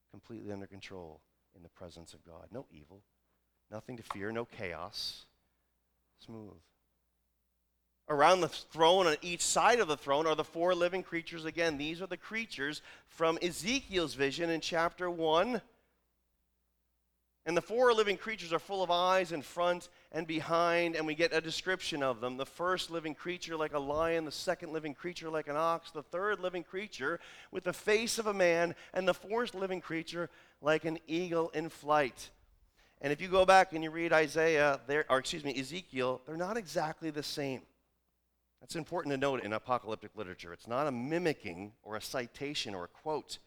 [0.09, 1.21] completely under control
[1.55, 2.47] in the presence of God.
[2.51, 3.01] No evil,
[3.69, 5.25] nothing to fear, no chaos,
[6.25, 6.57] smooth.
[8.09, 11.45] Around the throne, on each side of the throne, are the four living creatures.
[11.45, 15.61] Again, these are the creatures from Ezekiel's vision in chapter 1.
[17.45, 21.15] And the four living creatures are full of eyes in front and behind, and we
[21.15, 22.37] get a description of them.
[22.37, 26.03] The first living creature like a lion, the second living creature like an ox, the
[26.03, 27.19] third living creature
[27.51, 30.29] with the face of a man, and the fourth living creature
[30.61, 32.29] like an eagle in flight.
[33.01, 36.37] And if you go back and you read Isaiah, there, or excuse me, Ezekiel, they're
[36.37, 37.61] not exactly the same.
[38.59, 40.53] That's important to note in apocalyptic literature.
[40.53, 43.39] It's not a mimicking or a citation or a quote.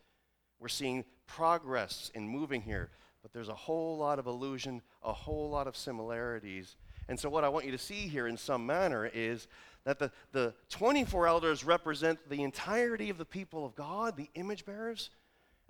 [0.58, 2.90] We're seeing progress in moving here,
[3.24, 6.76] but there's a whole lot of illusion, a whole lot of similarities.
[7.08, 9.48] And so, what I want you to see here in some manner is
[9.84, 14.66] that the, the 24 elders represent the entirety of the people of God, the image
[14.66, 15.08] bearers,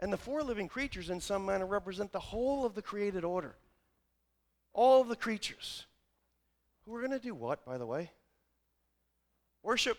[0.00, 3.55] and the four living creatures, in some manner, represent the whole of the created order.
[4.72, 5.86] All of the creatures.
[6.84, 8.11] Who are going to do what, by the way?
[9.62, 9.96] Worship,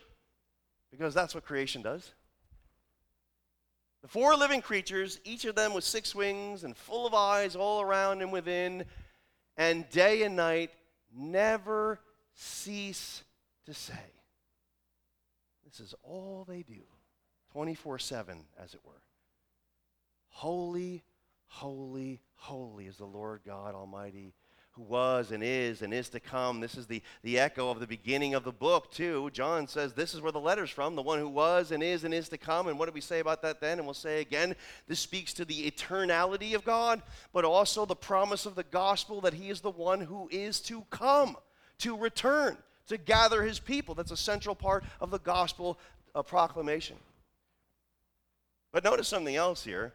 [0.92, 2.12] because that's what creation does.
[4.06, 7.82] The four living creatures, each of them with six wings and full of eyes all
[7.82, 8.86] around and within,
[9.58, 10.70] and day and night
[11.12, 12.00] never
[12.36, 13.24] cease
[13.66, 14.14] to say.
[15.64, 16.84] This is all they do,
[17.54, 19.02] 24 7, as it were.
[20.28, 21.04] Holy,
[21.48, 24.36] holy, holy is the Lord God Almighty
[24.76, 26.60] who was and is and is to come.
[26.60, 29.30] This is the, the echo of the beginning of the book, too.
[29.32, 32.14] John says this is where the letter's from, the one who was and is and
[32.14, 32.68] is to come.
[32.68, 33.78] And what did we say about that then?
[33.78, 34.56] And we'll say again,
[34.88, 37.02] this speaks to the eternality of God,
[37.32, 40.84] but also the promise of the gospel that he is the one who is to
[40.90, 41.38] come,
[41.80, 42.58] to return,
[42.88, 43.96] to gather his people.
[43.96, 45.80] That's a central part of the gospel
[46.14, 46.98] uh, proclamation.
[48.74, 49.94] But notice something else here.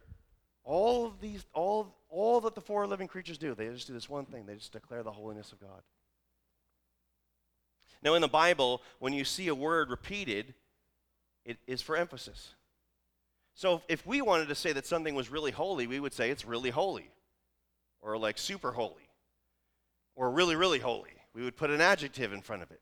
[0.63, 4.09] All of these, all, all that the four living creatures do, they just do this
[4.09, 5.81] one thing they just declare the holiness of God.
[8.03, 10.53] Now, in the Bible, when you see a word repeated,
[11.45, 12.55] it is for emphasis.
[13.53, 16.45] So, if we wanted to say that something was really holy, we would say it's
[16.45, 17.09] really holy,
[18.01, 19.09] or like super holy,
[20.15, 21.11] or really, really holy.
[21.33, 22.81] We would put an adjective in front of it.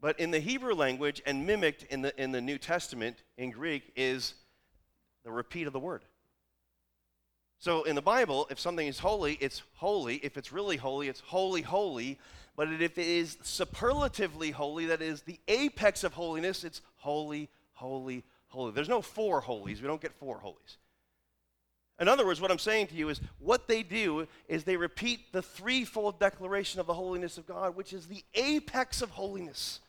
[0.00, 3.92] But in the Hebrew language and mimicked in the, in the New Testament in Greek
[3.96, 4.34] is
[5.24, 6.04] the repeat of the word.
[7.64, 10.16] So in the Bible, if something is holy, it's holy.
[10.16, 12.18] If it's really holy, it's holy, holy.
[12.56, 18.22] But if it is superlatively holy, that is the apex of holiness, it's holy, holy,
[18.48, 18.72] holy.
[18.72, 19.80] There's no four holies.
[19.80, 20.76] We don't get four holies.
[21.98, 25.32] In other words, what I'm saying to you is what they do is they repeat
[25.32, 29.80] the threefold declaration of the holiness of God, which is the apex of holiness.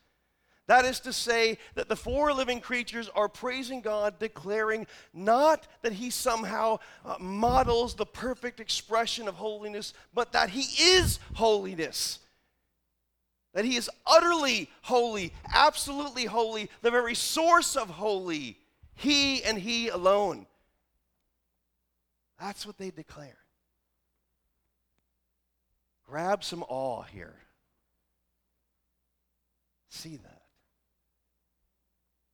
[0.67, 5.93] That is to say, that the four living creatures are praising God, declaring not that
[5.93, 12.19] He somehow uh, models the perfect expression of holiness, but that He is holiness.
[13.53, 18.57] That He is utterly holy, absolutely holy, the very source of holy.
[18.95, 20.47] He and He alone.
[22.39, 23.37] That's what they declare.
[26.07, 27.35] Grab some awe here.
[29.89, 30.44] See that.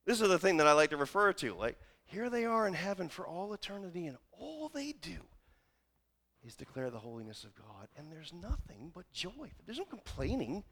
[0.05, 1.53] This is the thing that I like to refer to.
[1.53, 5.17] Like, here they are in heaven for all eternity, and all they do
[6.45, 7.87] is declare the holiness of God.
[7.97, 9.51] And there's nothing but joy.
[9.65, 10.63] There's no complaining.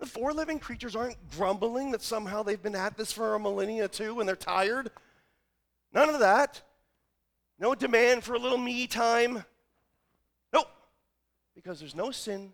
[0.00, 3.88] The four living creatures aren't grumbling that somehow they've been at this for a millennia
[3.88, 4.90] too and they're tired.
[5.92, 6.62] None of that.
[7.58, 9.44] No demand for a little me time.
[10.52, 10.68] Nope.
[11.54, 12.52] Because there's no sin.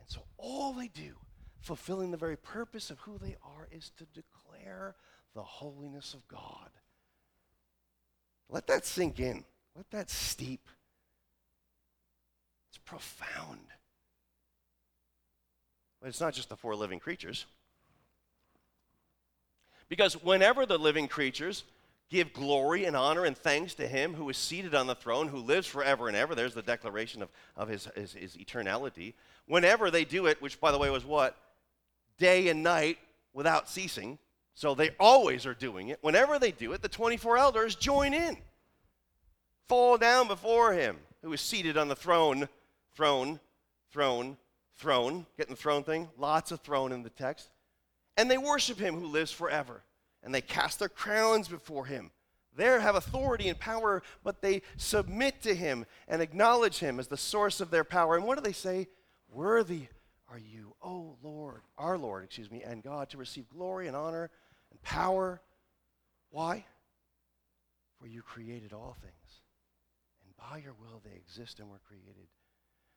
[0.00, 1.16] And so all they do,
[1.60, 4.47] fulfilling the very purpose of who they are, is to declare
[5.34, 6.70] the holiness of God.
[8.48, 9.44] Let that sink in.
[9.76, 10.68] Let that steep.
[12.70, 13.60] It's profound.
[16.00, 17.46] But it's not just the four living creatures.
[19.88, 21.64] Because whenever the living creatures
[22.10, 25.38] give glory and honor and thanks to him who is seated on the throne, who
[25.38, 29.14] lives forever and ever, there's the declaration of, of his, his, his eternality.
[29.46, 31.36] Whenever they do it, which by the way was what?
[32.18, 32.98] Day and night
[33.32, 34.18] without ceasing.
[34.58, 36.00] So they always are doing it.
[36.00, 38.36] Whenever they do it, the 24 elders join in,
[39.68, 42.48] fall down before him who is seated on the throne,
[42.92, 43.38] throne,
[43.92, 44.36] throne,
[44.74, 45.26] throne.
[45.36, 46.08] Getting the throne thing?
[46.18, 47.50] Lots of throne in the text.
[48.16, 49.84] And they worship him who lives forever.
[50.24, 52.10] And they cast their crowns before him.
[52.56, 57.16] They have authority and power, but they submit to him and acknowledge him as the
[57.16, 58.16] source of their power.
[58.16, 58.88] And what do they say?
[59.30, 59.86] Worthy
[60.28, 64.30] are you, O Lord, our Lord, excuse me, and God, to receive glory and honor
[64.70, 65.40] and power.
[66.30, 66.64] Why?
[67.98, 69.40] For you created all things,
[70.24, 72.28] and by your will they exist and were created.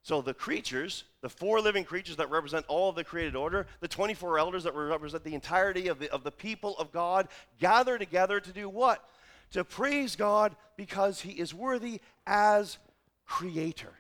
[0.04, 3.88] So the creatures, the four living creatures that represent all of the created order, the
[3.88, 7.28] 24 elders that represent the entirety of the, of the people of God,
[7.60, 9.08] gather together to do what?
[9.52, 12.80] To praise God because he is worthy as
[13.26, 13.94] creator.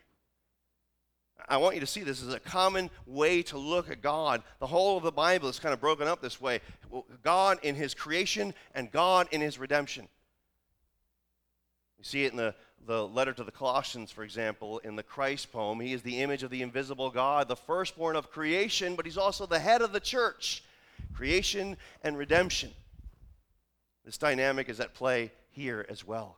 [1.47, 4.43] I want you to see this as a common way to look at God.
[4.59, 6.61] The whole of the Bible is kind of broken up this way
[7.23, 10.07] God in his creation and God in his redemption.
[11.97, 12.55] You see it in the,
[12.87, 15.79] the letter to the Colossians, for example, in the Christ poem.
[15.79, 19.45] He is the image of the invisible God, the firstborn of creation, but he's also
[19.45, 20.63] the head of the church.
[21.13, 22.71] Creation and redemption.
[24.03, 26.37] This dynamic is at play here as well.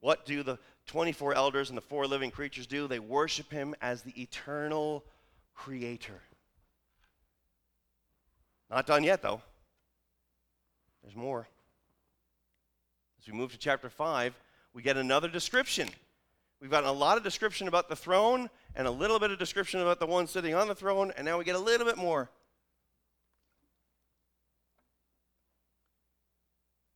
[0.00, 2.86] What do the 24 elders and the four living creatures do?
[2.86, 5.04] They worship him as the eternal
[5.54, 6.20] creator.
[8.70, 9.40] Not done yet, though.
[11.02, 11.46] There's more.
[13.20, 14.34] As we move to chapter 5,
[14.72, 15.88] we get another description.
[16.60, 19.80] We've gotten a lot of description about the throne and a little bit of description
[19.80, 22.30] about the one sitting on the throne, and now we get a little bit more.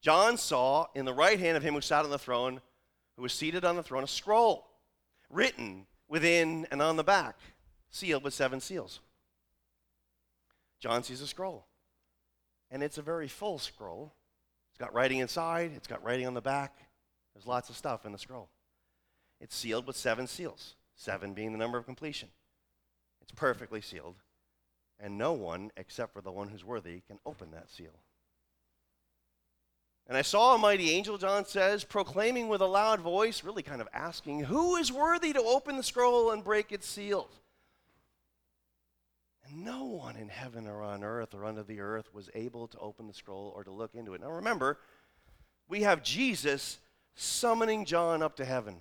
[0.00, 2.60] John saw in the right hand of him who sat on the throne,
[3.18, 4.68] who was seated on the throne, a scroll
[5.28, 7.36] written within and on the back,
[7.90, 9.00] sealed with seven seals.
[10.78, 11.66] John sees a scroll,
[12.70, 14.14] and it's a very full scroll.
[14.70, 16.78] It's got writing inside, it's got writing on the back.
[17.34, 18.50] There's lots of stuff in the scroll.
[19.40, 22.28] It's sealed with seven seals, seven being the number of completion.
[23.20, 24.14] It's perfectly sealed,
[25.00, 27.98] and no one, except for the one who's worthy, can open that seal.
[30.08, 33.82] And I saw a mighty angel, John says, proclaiming with a loud voice, really kind
[33.82, 37.30] of asking, Who is worthy to open the scroll and break its seals?
[39.46, 42.78] And no one in heaven or on earth or under the earth was able to
[42.78, 44.22] open the scroll or to look into it.
[44.22, 44.78] Now remember,
[45.68, 46.78] we have Jesus
[47.14, 48.76] summoning John up to heaven.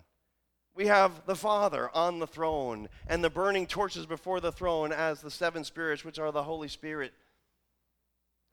[0.76, 5.22] We have the Father on the throne and the burning torches before the throne as
[5.22, 7.14] the seven spirits, which are the Holy Spirit.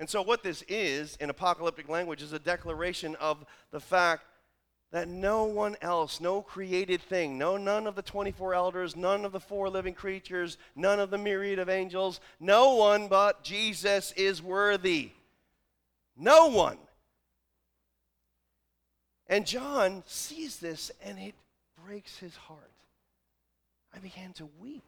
[0.01, 4.25] And so, what this is in apocalyptic language is a declaration of the fact
[4.91, 9.33] that no one else, no created thing, no none of the 24 elders, none of
[9.33, 14.41] the four living creatures, none of the myriad of angels, no one but Jesus is
[14.41, 15.11] worthy.
[16.17, 16.79] No one.
[19.27, 21.35] And John sees this and it
[21.85, 22.61] breaks his heart.
[23.95, 24.85] I began to weep.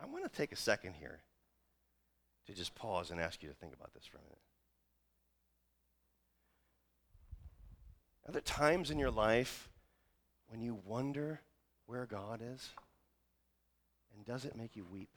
[0.00, 1.20] I want to take a second here
[2.46, 4.38] to just pause and ask you to think about this for a minute.
[8.26, 9.68] Are there times in your life
[10.48, 11.40] when you wonder
[11.86, 12.70] where God is?
[14.14, 15.14] And does it make you weep?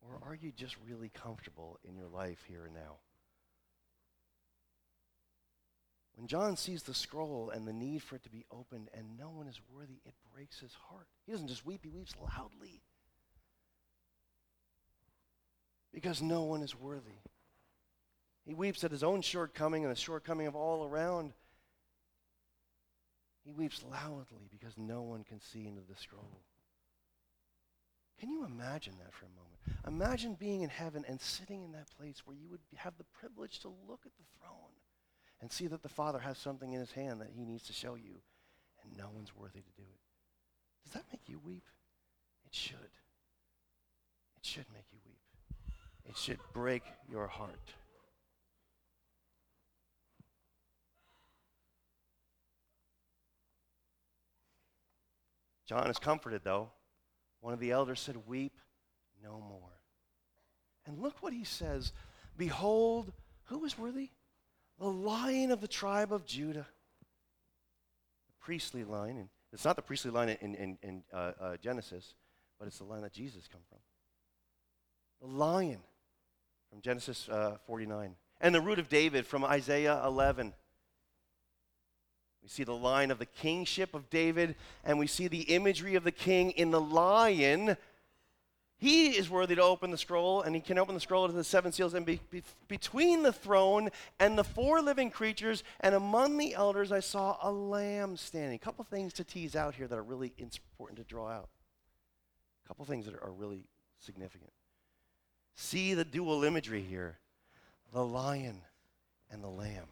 [0.00, 2.96] Or are you just really comfortable in your life here and now?
[6.18, 9.30] When John sees the scroll and the need for it to be opened and no
[9.30, 11.06] one is worthy, it breaks his heart.
[11.24, 12.82] He doesn't just weep, he weeps loudly.
[15.94, 17.20] Because no one is worthy.
[18.44, 21.34] He weeps at his own shortcoming and the shortcoming of all around.
[23.44, 26.40] He weeps loudly because no one can see into the scroll.
[28.18, 29.86] Can you imagine that for a moment?
[29.86, 33.60] Imagine being in heaven and sitting in that place where you would have the privilege
[33.60, 34.67] to look at the throne
[35.40, 37.94] and see that the Father has something in his hand that he needs to show
[37.94, 38.20] you,
[38.82, 40.00] and no one's worthy to do it.
[40.84, 41.64] Does that make you weep?
[42.46, 42.76] It should.
[44.36, 45.18] It should make you weep.
[46.06, 47.74] It should break your heart.
[55.66, 56.70] John is comforted, though.
[57.40, 58.56] One of the elders said, Weep
[59.22, 59.82] no more.
[60.86, 61.92] And look what he says
[62.38, 63.12] Behold,
[63.44, 64.10] who is worthy?
[64.78, 66.66] The lion of the tribe of Judah.
[68.26, 72.14] The priestly line, and it's not the priestly line in, in, in uh, uh, Genesis,
[72.58, 73.78] but it's the line that Jesus come from.
[75.20, 75.80] The lion
[76.70, 78.14] from Genesis uh, 49.
[78.40, 80.52] And the root of David from Isaiah 11.
[82.42, 84.54] We see the line of the kingship of David,
[84.84, 87.76] and we see the imagery of the king in the lion
[88.78, 91.42] he is worthy to open the scroll, and he can open the scroll to the
[91.42, 91.94] seven seals.
[91.94, 96.92] And be, be, between the throne and the four living creatures, and among the elders,
[96.92, 98.54] I saw a lamb standing.
[98.54, 101.48] A couple things to tease out here that are really important to draw out.
[102.64, 103.64] A couple things that are, are really
[103.98, 104.52] significant.
[105.56, 107.18] See the dual imagery here
[107.92, 108.60] the lion
[109.30, 109.88] and the lamb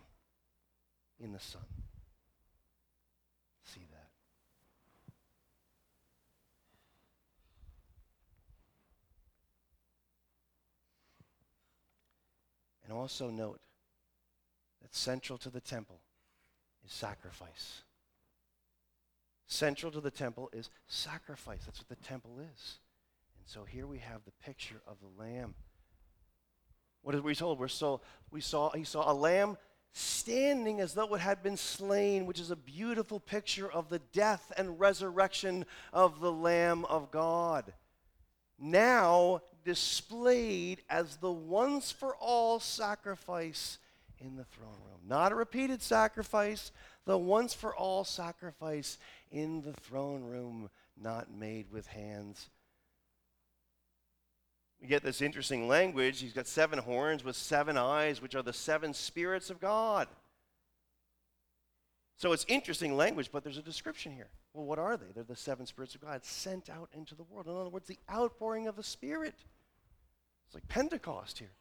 [1.18, 1.62] in the Son.
[12.87, 13.59] And also note
[14.80, 16.01] that central to the temple
[16.84, 17.82] is sacrifice.
[19.49, 21.62] Central to the temple is sacrifice.
[21.66, 22.78] That's what the temple is.
[23.39, 25.55] And so here we have the picture of the lamb.
[27.03, 27.59] What are we told?
[27.59, 29.57] We're so, we saw, he saw a lamb
[29.93, 34.53] standing as though it had been slain, which is a beautiful picture of the death
[34.57, 37.72] and resurrection of the Lamb of God.
[38.59, 43.79] Now displayed as the once for all sacrifice
[44.19, 45.01] in the throne room.
[45.07, 46.71] Not a repeated sacrifice,
[47.05, 48.97] the once for all sacrifice
[49.31, 52.49] in the throne room, not made with hands.
[54.81, 56.21] We get this interesting language.
[56.21, 60.07] He's got seven horns with seven eyes, which are the seven spirits of God.
[62.19, 64.29] So it's interesting language, but there's a description here.
[64.55, 65.07] Well, what are they?
[65.14, 67.47] They're the seven spirits of God sent out into the world.
[67.47, 69.35] In other words, the outpouring of the Spirit.
[70.47, 71.53] It's like Pentecost here.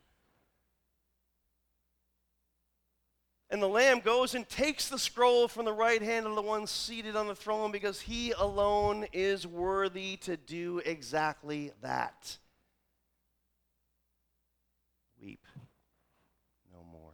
[3.50, 6.66] And the Lamb goes and takes the scroll from the right hand of the one
[6.68, 12.38] seated on the throne because he alone is worthy to do exactly that.
[15.22, 15.46] weep
[16.74, 17.14] no more.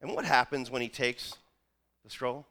[0.00, 1.34] And what happens when he takes
[2.04, 2.46] the scroll?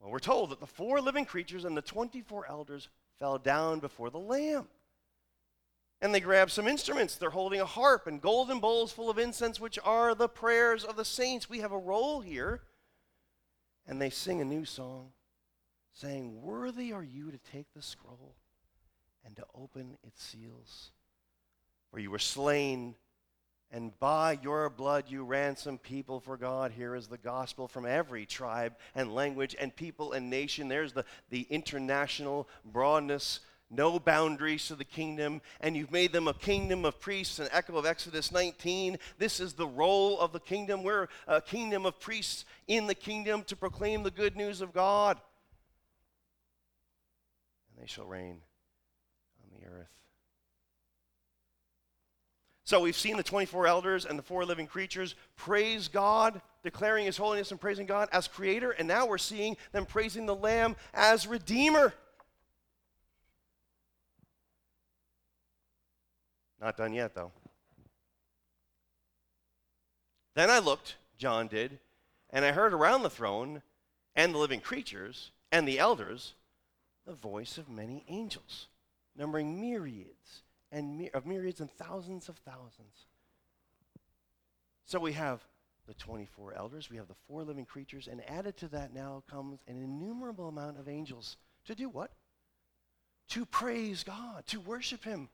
[0.00, 4.10] Well, we're told that the four living creatures and the 24 elders fell down before
[4.10, 4.68] the Lamb.
[6.02, 7.14] And they grab some instruments.
[7.14, 10.96] They're holding a harp and golden bowls full of incense, which are the prayers of
[10.96, 11.48] the saints.
[11.48, 12.62] We have a role here.
[13.86, 15.12] And they sing a new song,
[15.92, 18.34] saying, Worthy are you to take the scroll
[19.24, 20.90] and to open its seals.
[21.90, 22.96] For you were slain
[23.72, 26.72] and by your blood you ransom people for God.
[26.72, 30.68] Here is the gospel from every tribe and language and people and nation.
[30.68, 33.40] There's the, the international broadness,
[33.72, 35.40] no boundaries to the kingdom.
[35.60, 38.98] And you've made them a kingdom of priests, an echo of Exodus 19.
[39.18, 40.82] This is the role of the kingdom.
[40.82, 45.18] We're a kingdom of priests in the kingdom to proclaim the good news of God.
[47.70, 48.40] And they shall reign
[49.42, 49.88] on the earth.
[52.64, 57.16] So we've seen the 24 elders and the four living creatures praise God, declaring his
[57.16, 61.26] holiness and praising God as creator, and now we're seeing them praising the Lamb as
[61.26, 61.92] redeemer.
[66.62, 67.32] Not done yet, though.
[70.34, 71.80] Then I looked, John did,
[72.30, 73.62] and I heard around the throne
[74.14, 76.34] and the living creatures and the elders
[77.04, 78.68] the voice of many angels,
[79.16, 83.06] numbering myriads and of myriads and thousands of thousands.
[84.84, 85.44] So we have
[85.88, 89.60] the 24 elders, we have the four living creatures, and added to that now comes
[89.66, 91.36] an innumerable amount of angels.
[91.64, 92.12] To do what?
[93.30, 95.28] To praise God, to worship Him.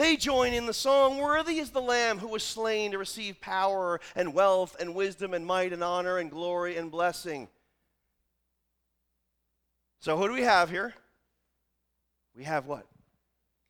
[0.00, 4.00] They join in the song, Worthy is the Lamb who was slain to receive power
[4.16, 7.48] and wealth and wisdom and might and honor and glory and blessing.
[9.98, 10.94] So, who do we have here?
[12.34, 12.86] We have what?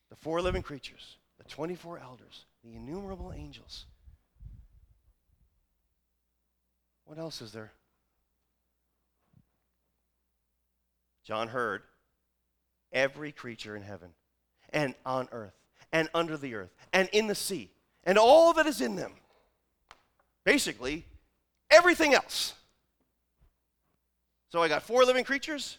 [0.09, 3.87] the four living creatures, the 24 elders, the innumerable angels.
[7.07, 7.73] What else is there?
[11.25, 11.83] John heard
[12.93, 14.11] every creature in heaven
[14.73, 15.60] and on earth
[15.93, 17.71] and under the earth and in the sea
[18.05, 19.13] and all that is in them.
[20.45, 21.05] Basically,
[21.71, 22.55] everything else.
[24.51, 25.79] So I got four living creatures,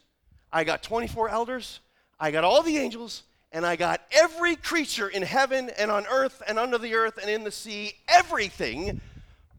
[0.52, 1.80] I got 24 elders,
[2.20, 6.42] I got all the angels, and I got every creature in heaven and on earth
[6.48, 9.02] and under the earth and in the sea, everything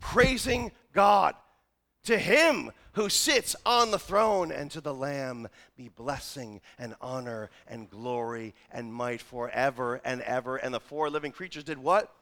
[0.00, 1.34] praising God.
[2.04, 7.48] To him who sits on the throne and to the Lamb be blessing and honor
[7.68, 10.56] and glory and might forever and ever.
[10.56, 12.12] And the four living creatures did what?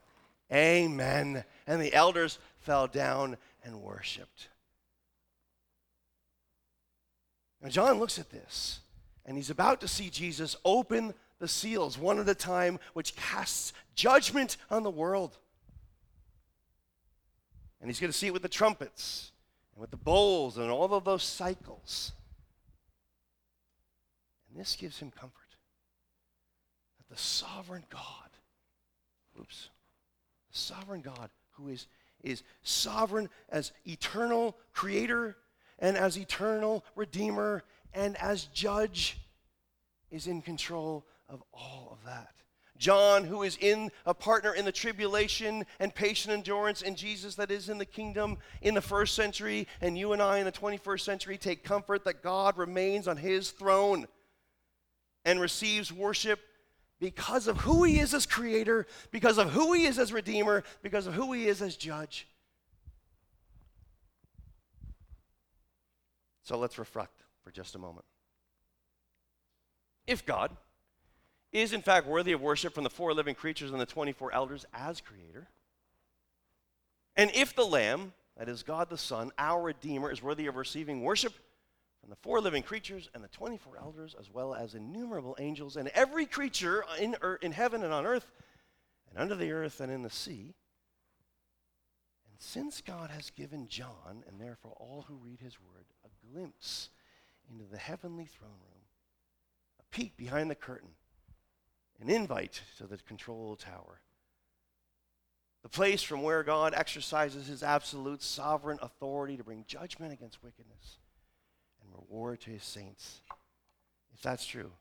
[0.53, 1.45] Amen.
[1.67, 4.49] And the elders fell down and worshiped.
[7.63, 8.81] Now, John looks at this
[9.25, 13.73] and he's about to see Jesus open the seals one at a time, which casts
[13.95, 15.39] judgment on the world.
[17.81, 19.33] And he's going to see it with the trumpets
[19.81, 22.13] with the bowls and all of those cycles.
[24.49, 25.57] And this gives him comfort
[26.99, 28.03] that the sovereign God,
[29.41, 29.71] oops,
[30.53, 31.87] the sovereign God who is,
[32.23, 35.39] is sovereign as eternal creator
[35.79, 37.65] and as eternal redeemer
[37.95, 39.19] and as judge,
[40.11, 42.35] is in control of all of that.
[42.81, 47.51] John, who is in a partner in the tribulation and patient endurance in Jesus that
[47.51, 51.01] is in the kingdom in the first century, and you and I in the 21st
[51.03, 54.07] century take comfort that God remains on his throne
[55.27, 56.41] and receives worship
[56.99, 61.07] because of who he is as creator, because of who he is as redeemer, because
[61.07, 62.27] of who he is as judge.
[66.45, 68.07] So let's reflect for just a moment.
[70.07, 70.57] If God,
[71.53, 74.65] is in fact worthy of worship from the four living creatures and the 24 elders
[74.73, 75.49] as creator.
[77.17, 81.03] And if the Lamb, that is God the Son, our Redeemer, is worthy of receiving
[81.03, 81.35] worship
[82.01, 85.89] from the four living creatures and the 24 elders, as well as innumerable angels and
[85.89, 88.31] every creature in, in heaven and on earth
[89.11, 90.55] and under the earth and in the sea.
[92.31, 96.91] And since God has given John, and therefore all who read his word, a glimpse
[97.51, 98.85] into the heavenly throne room,
[99.81, 100.91] a peek behind the curtain,
[102.01, 104.01] an invite to the control tower.
[105.63, 110.99] The place from where God exercises his absolute sovereign authority to bring judgment against wickedness
[111.83, 113.21] and reward to his saints.
[114.15, 114.73] If that's true,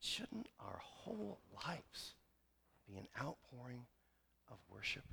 [0.00, 2.14] shouldn't our whole lives
[2.88, 3.86] be an outpouring
[4.50, 5.04] of worship?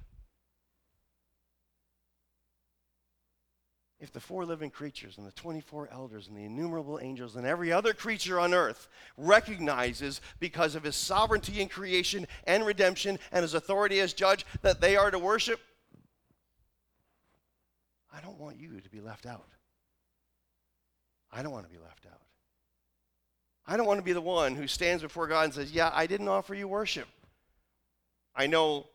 [3.99, 7.71] If the four living creatures and the 24 elders and the innumerable angels and every
[7.71, 8.87] other creature on earth
[9.17, 14.81] recognizes because of his sovereignty in creation and redemption and his authority as judge that
[14.81, 15.59] they are to worship,
[18.13, 19.47] I don't want you to be left out.
[21.31, 22.21] I don't want to be left out.
[23.65, 26.07] I don't want to be the one who stands before God and says, Yeah, I
[26.07, 27.07] didn't offer you worship.
[28.35, 28.85] I know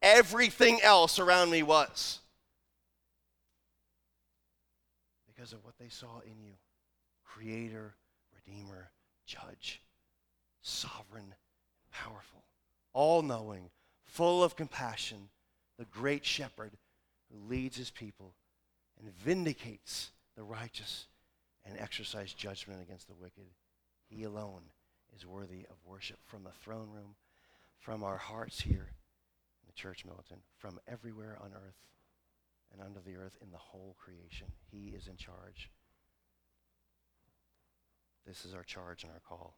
[0.00, 2.20] everything else around me was.
[5.42, 6.52] because of what they saw in you
[7.24, 7.94] creator,
[8.34, 8.90] redeemer,
[9.26, 9.82] judge,
[10.60, 11.34] sovereign,
[11.90, 12.44] powerful,
[12.92, 13.70] all knowing,
[14.04, 15.28] full of compassion,
[15.78, 16.72] the great shepherd
[17.30, 18.34] who leads his people
[19.00, 21.06] and vindicates the righteous
[21.64, 23.46] and exercises judgment against the wicked.
[24.08, 24.62] He alone
[25.16, 27.14] is worthy of worship from the throne room,
[27.80, 28.92] from our hearts here
[29.62, 31.78] in the church militant, from everywhere on earth
[32.72, 34.48] and under the earth in the whole creation.
[34.70, 35.70] He is in charge.
[38.26, 39.56] This is our charge and our call.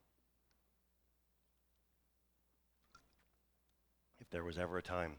[4.21, 5.17] If there was ever a time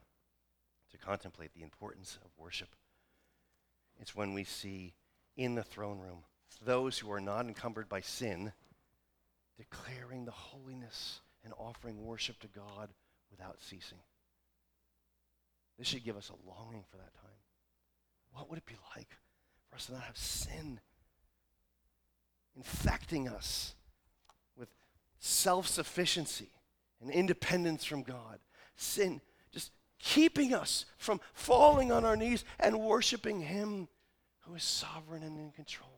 [0.91, 2.69] to contemplate the importance of worship,
[3.99, 4.93] it's when we see
[5.37, 6.23] in the throne room
[6.63, 8.51] those who are not encumbered by sin
[9.57, 12.89] declaring the holiness and offering worship to God
[13.29, 13.99] without ceasing.
[15.77, 17.44] This should give us a longing for that time.
[18.35, 19.07] What would it be like
[19.69, 20.81] for us to not have sin
[22.55, 23.75] infecting us
[24.57, 24.69] with
[25.19, 26.49] self sufficiency
[27.01, 28.39] and independence from God?
[28.75, 29.21] Sin
[29.53, 33.87] just keeping us from falling on our knees and worshiping Him
[34.41, 35.89] who is sovereign and in control.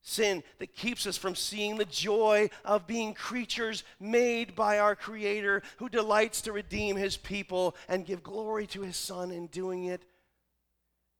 [0.00, 5.62] Sin that keeps us from seeing the joy of being creatures made by our Creator
[5.76, 10.02] who delights to redeem His people and give glory to His Son in doing it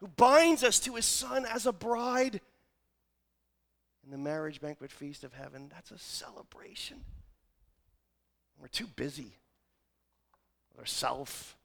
[0.01, 2.41] who binds us to his son as a bride.
[4.05, 7.05] In the marriage banquet feast of heaven, that's a celebration.
[8.59, 9.33] We're too busy
[10.71, 11.57] with ourself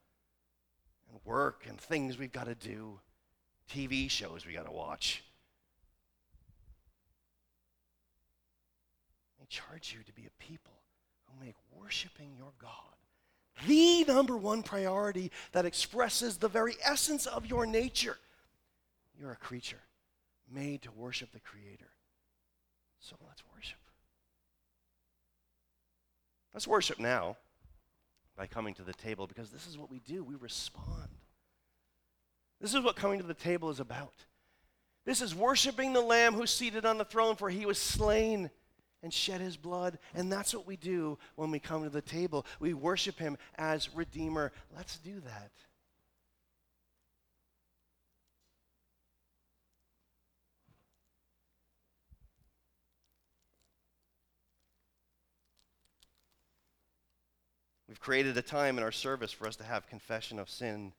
[1.09, 2.99] and work and things we've got to do,
[3.71, 5.23] TV shows we got to watch.
[9.41, 10.73] I charge you to be a people
[11.25, 12.71] who make worshiping your God
[13.67, 18.17] the number one priority that expresses the very essence of your nature.
[19.19, 19.81] You're a creature
[20.51, 21.89] made to worship the Creator.
[22.99, 23.79] So let's worship.
[26.53, 27.37] Let's worship now
[28.37, 30.23] by coming to the table because this is what we do.
[30.23, 31.09] We respond.
[32.61, 34.13] This is what coming to the table is about.
[35.05, 38.49] This is worshiping the Lamb who's seated on the throne, for he was slain
[39.03, 39.99] and shed his blood.
[40.15, 42.45] And that's what we do when we come to the table.
[42.59, 44.51] We worship him as Redeemer.
[44.75, 45.51] Let's do that.
[57.95, 60.91] We've created a time in our service for us to have confession of sin.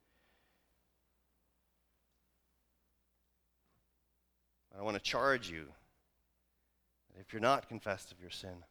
[4.75, 5.67] I want to charge you
[7.13, 8.65] that if you're not confessed of your sin,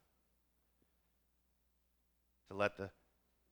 [2.50, 2.90] to let the,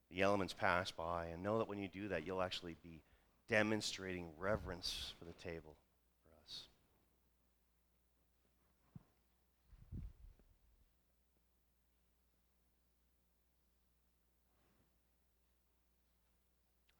[0.10, 3.04] the elements pass by and know that when you do that, you'll actually be
[3.48, 5.76] demonstrating reverence for the table.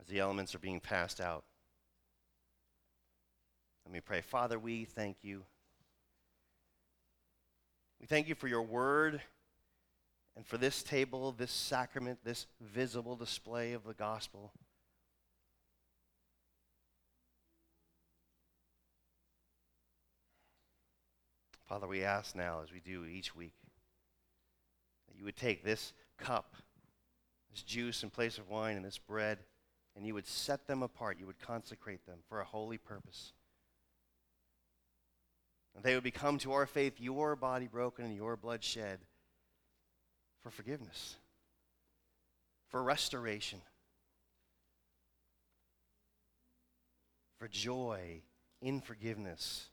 [0.04, 1.46] As the elements are being passed out.
[3.86, 4.22] Let me pray.
[4.22, 5.44] Father, we thank you.
[8.02, 9.22] We thank you for your word
[10.36, 14.52] and for this table, this sacrament, this visible display of the gospel.
[21.66, 23.54] Father, we ask now, as we do each week,
[25.08, 26.56] that you would take this cup,
[27.52, 29.40] this juice in place of wine, and this bread
[29.96, 31.18] and you would set them apart.
[31.20, 33.34] You would consecrate them for a holy purpose.
[35.76, 39.00] And they would become to our faith your body broken and your blood shed
[40.42, 41.16] for forgiveness,
[42.68, 43.62] for restoration,
[47.40, 48.22] for joy
[48.62, 49.70] in forgiveness,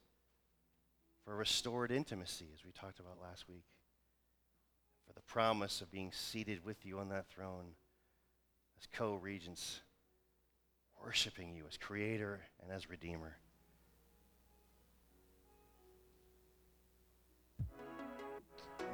[1.24, 3.64] for restored intimacy, as we talked about last week,
[5.06, 7.74] for the promise of being seated with you on that throne
[8.78, 9.80] as co regents
[11.04, 13.36] worshiping you as creator and as redeemer.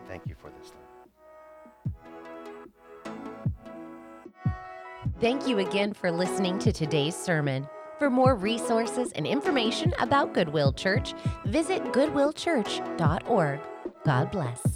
[0.09, 0.81] thank you for this, time.
[5.21, 7.67] Thank you again for listening to today's sermon.
[7.99, 11.15] For more resources and information about Goodwill Church,
[11.47, 13.61] visit goodwillchurch.org.
[14.05, 14.76] God bless.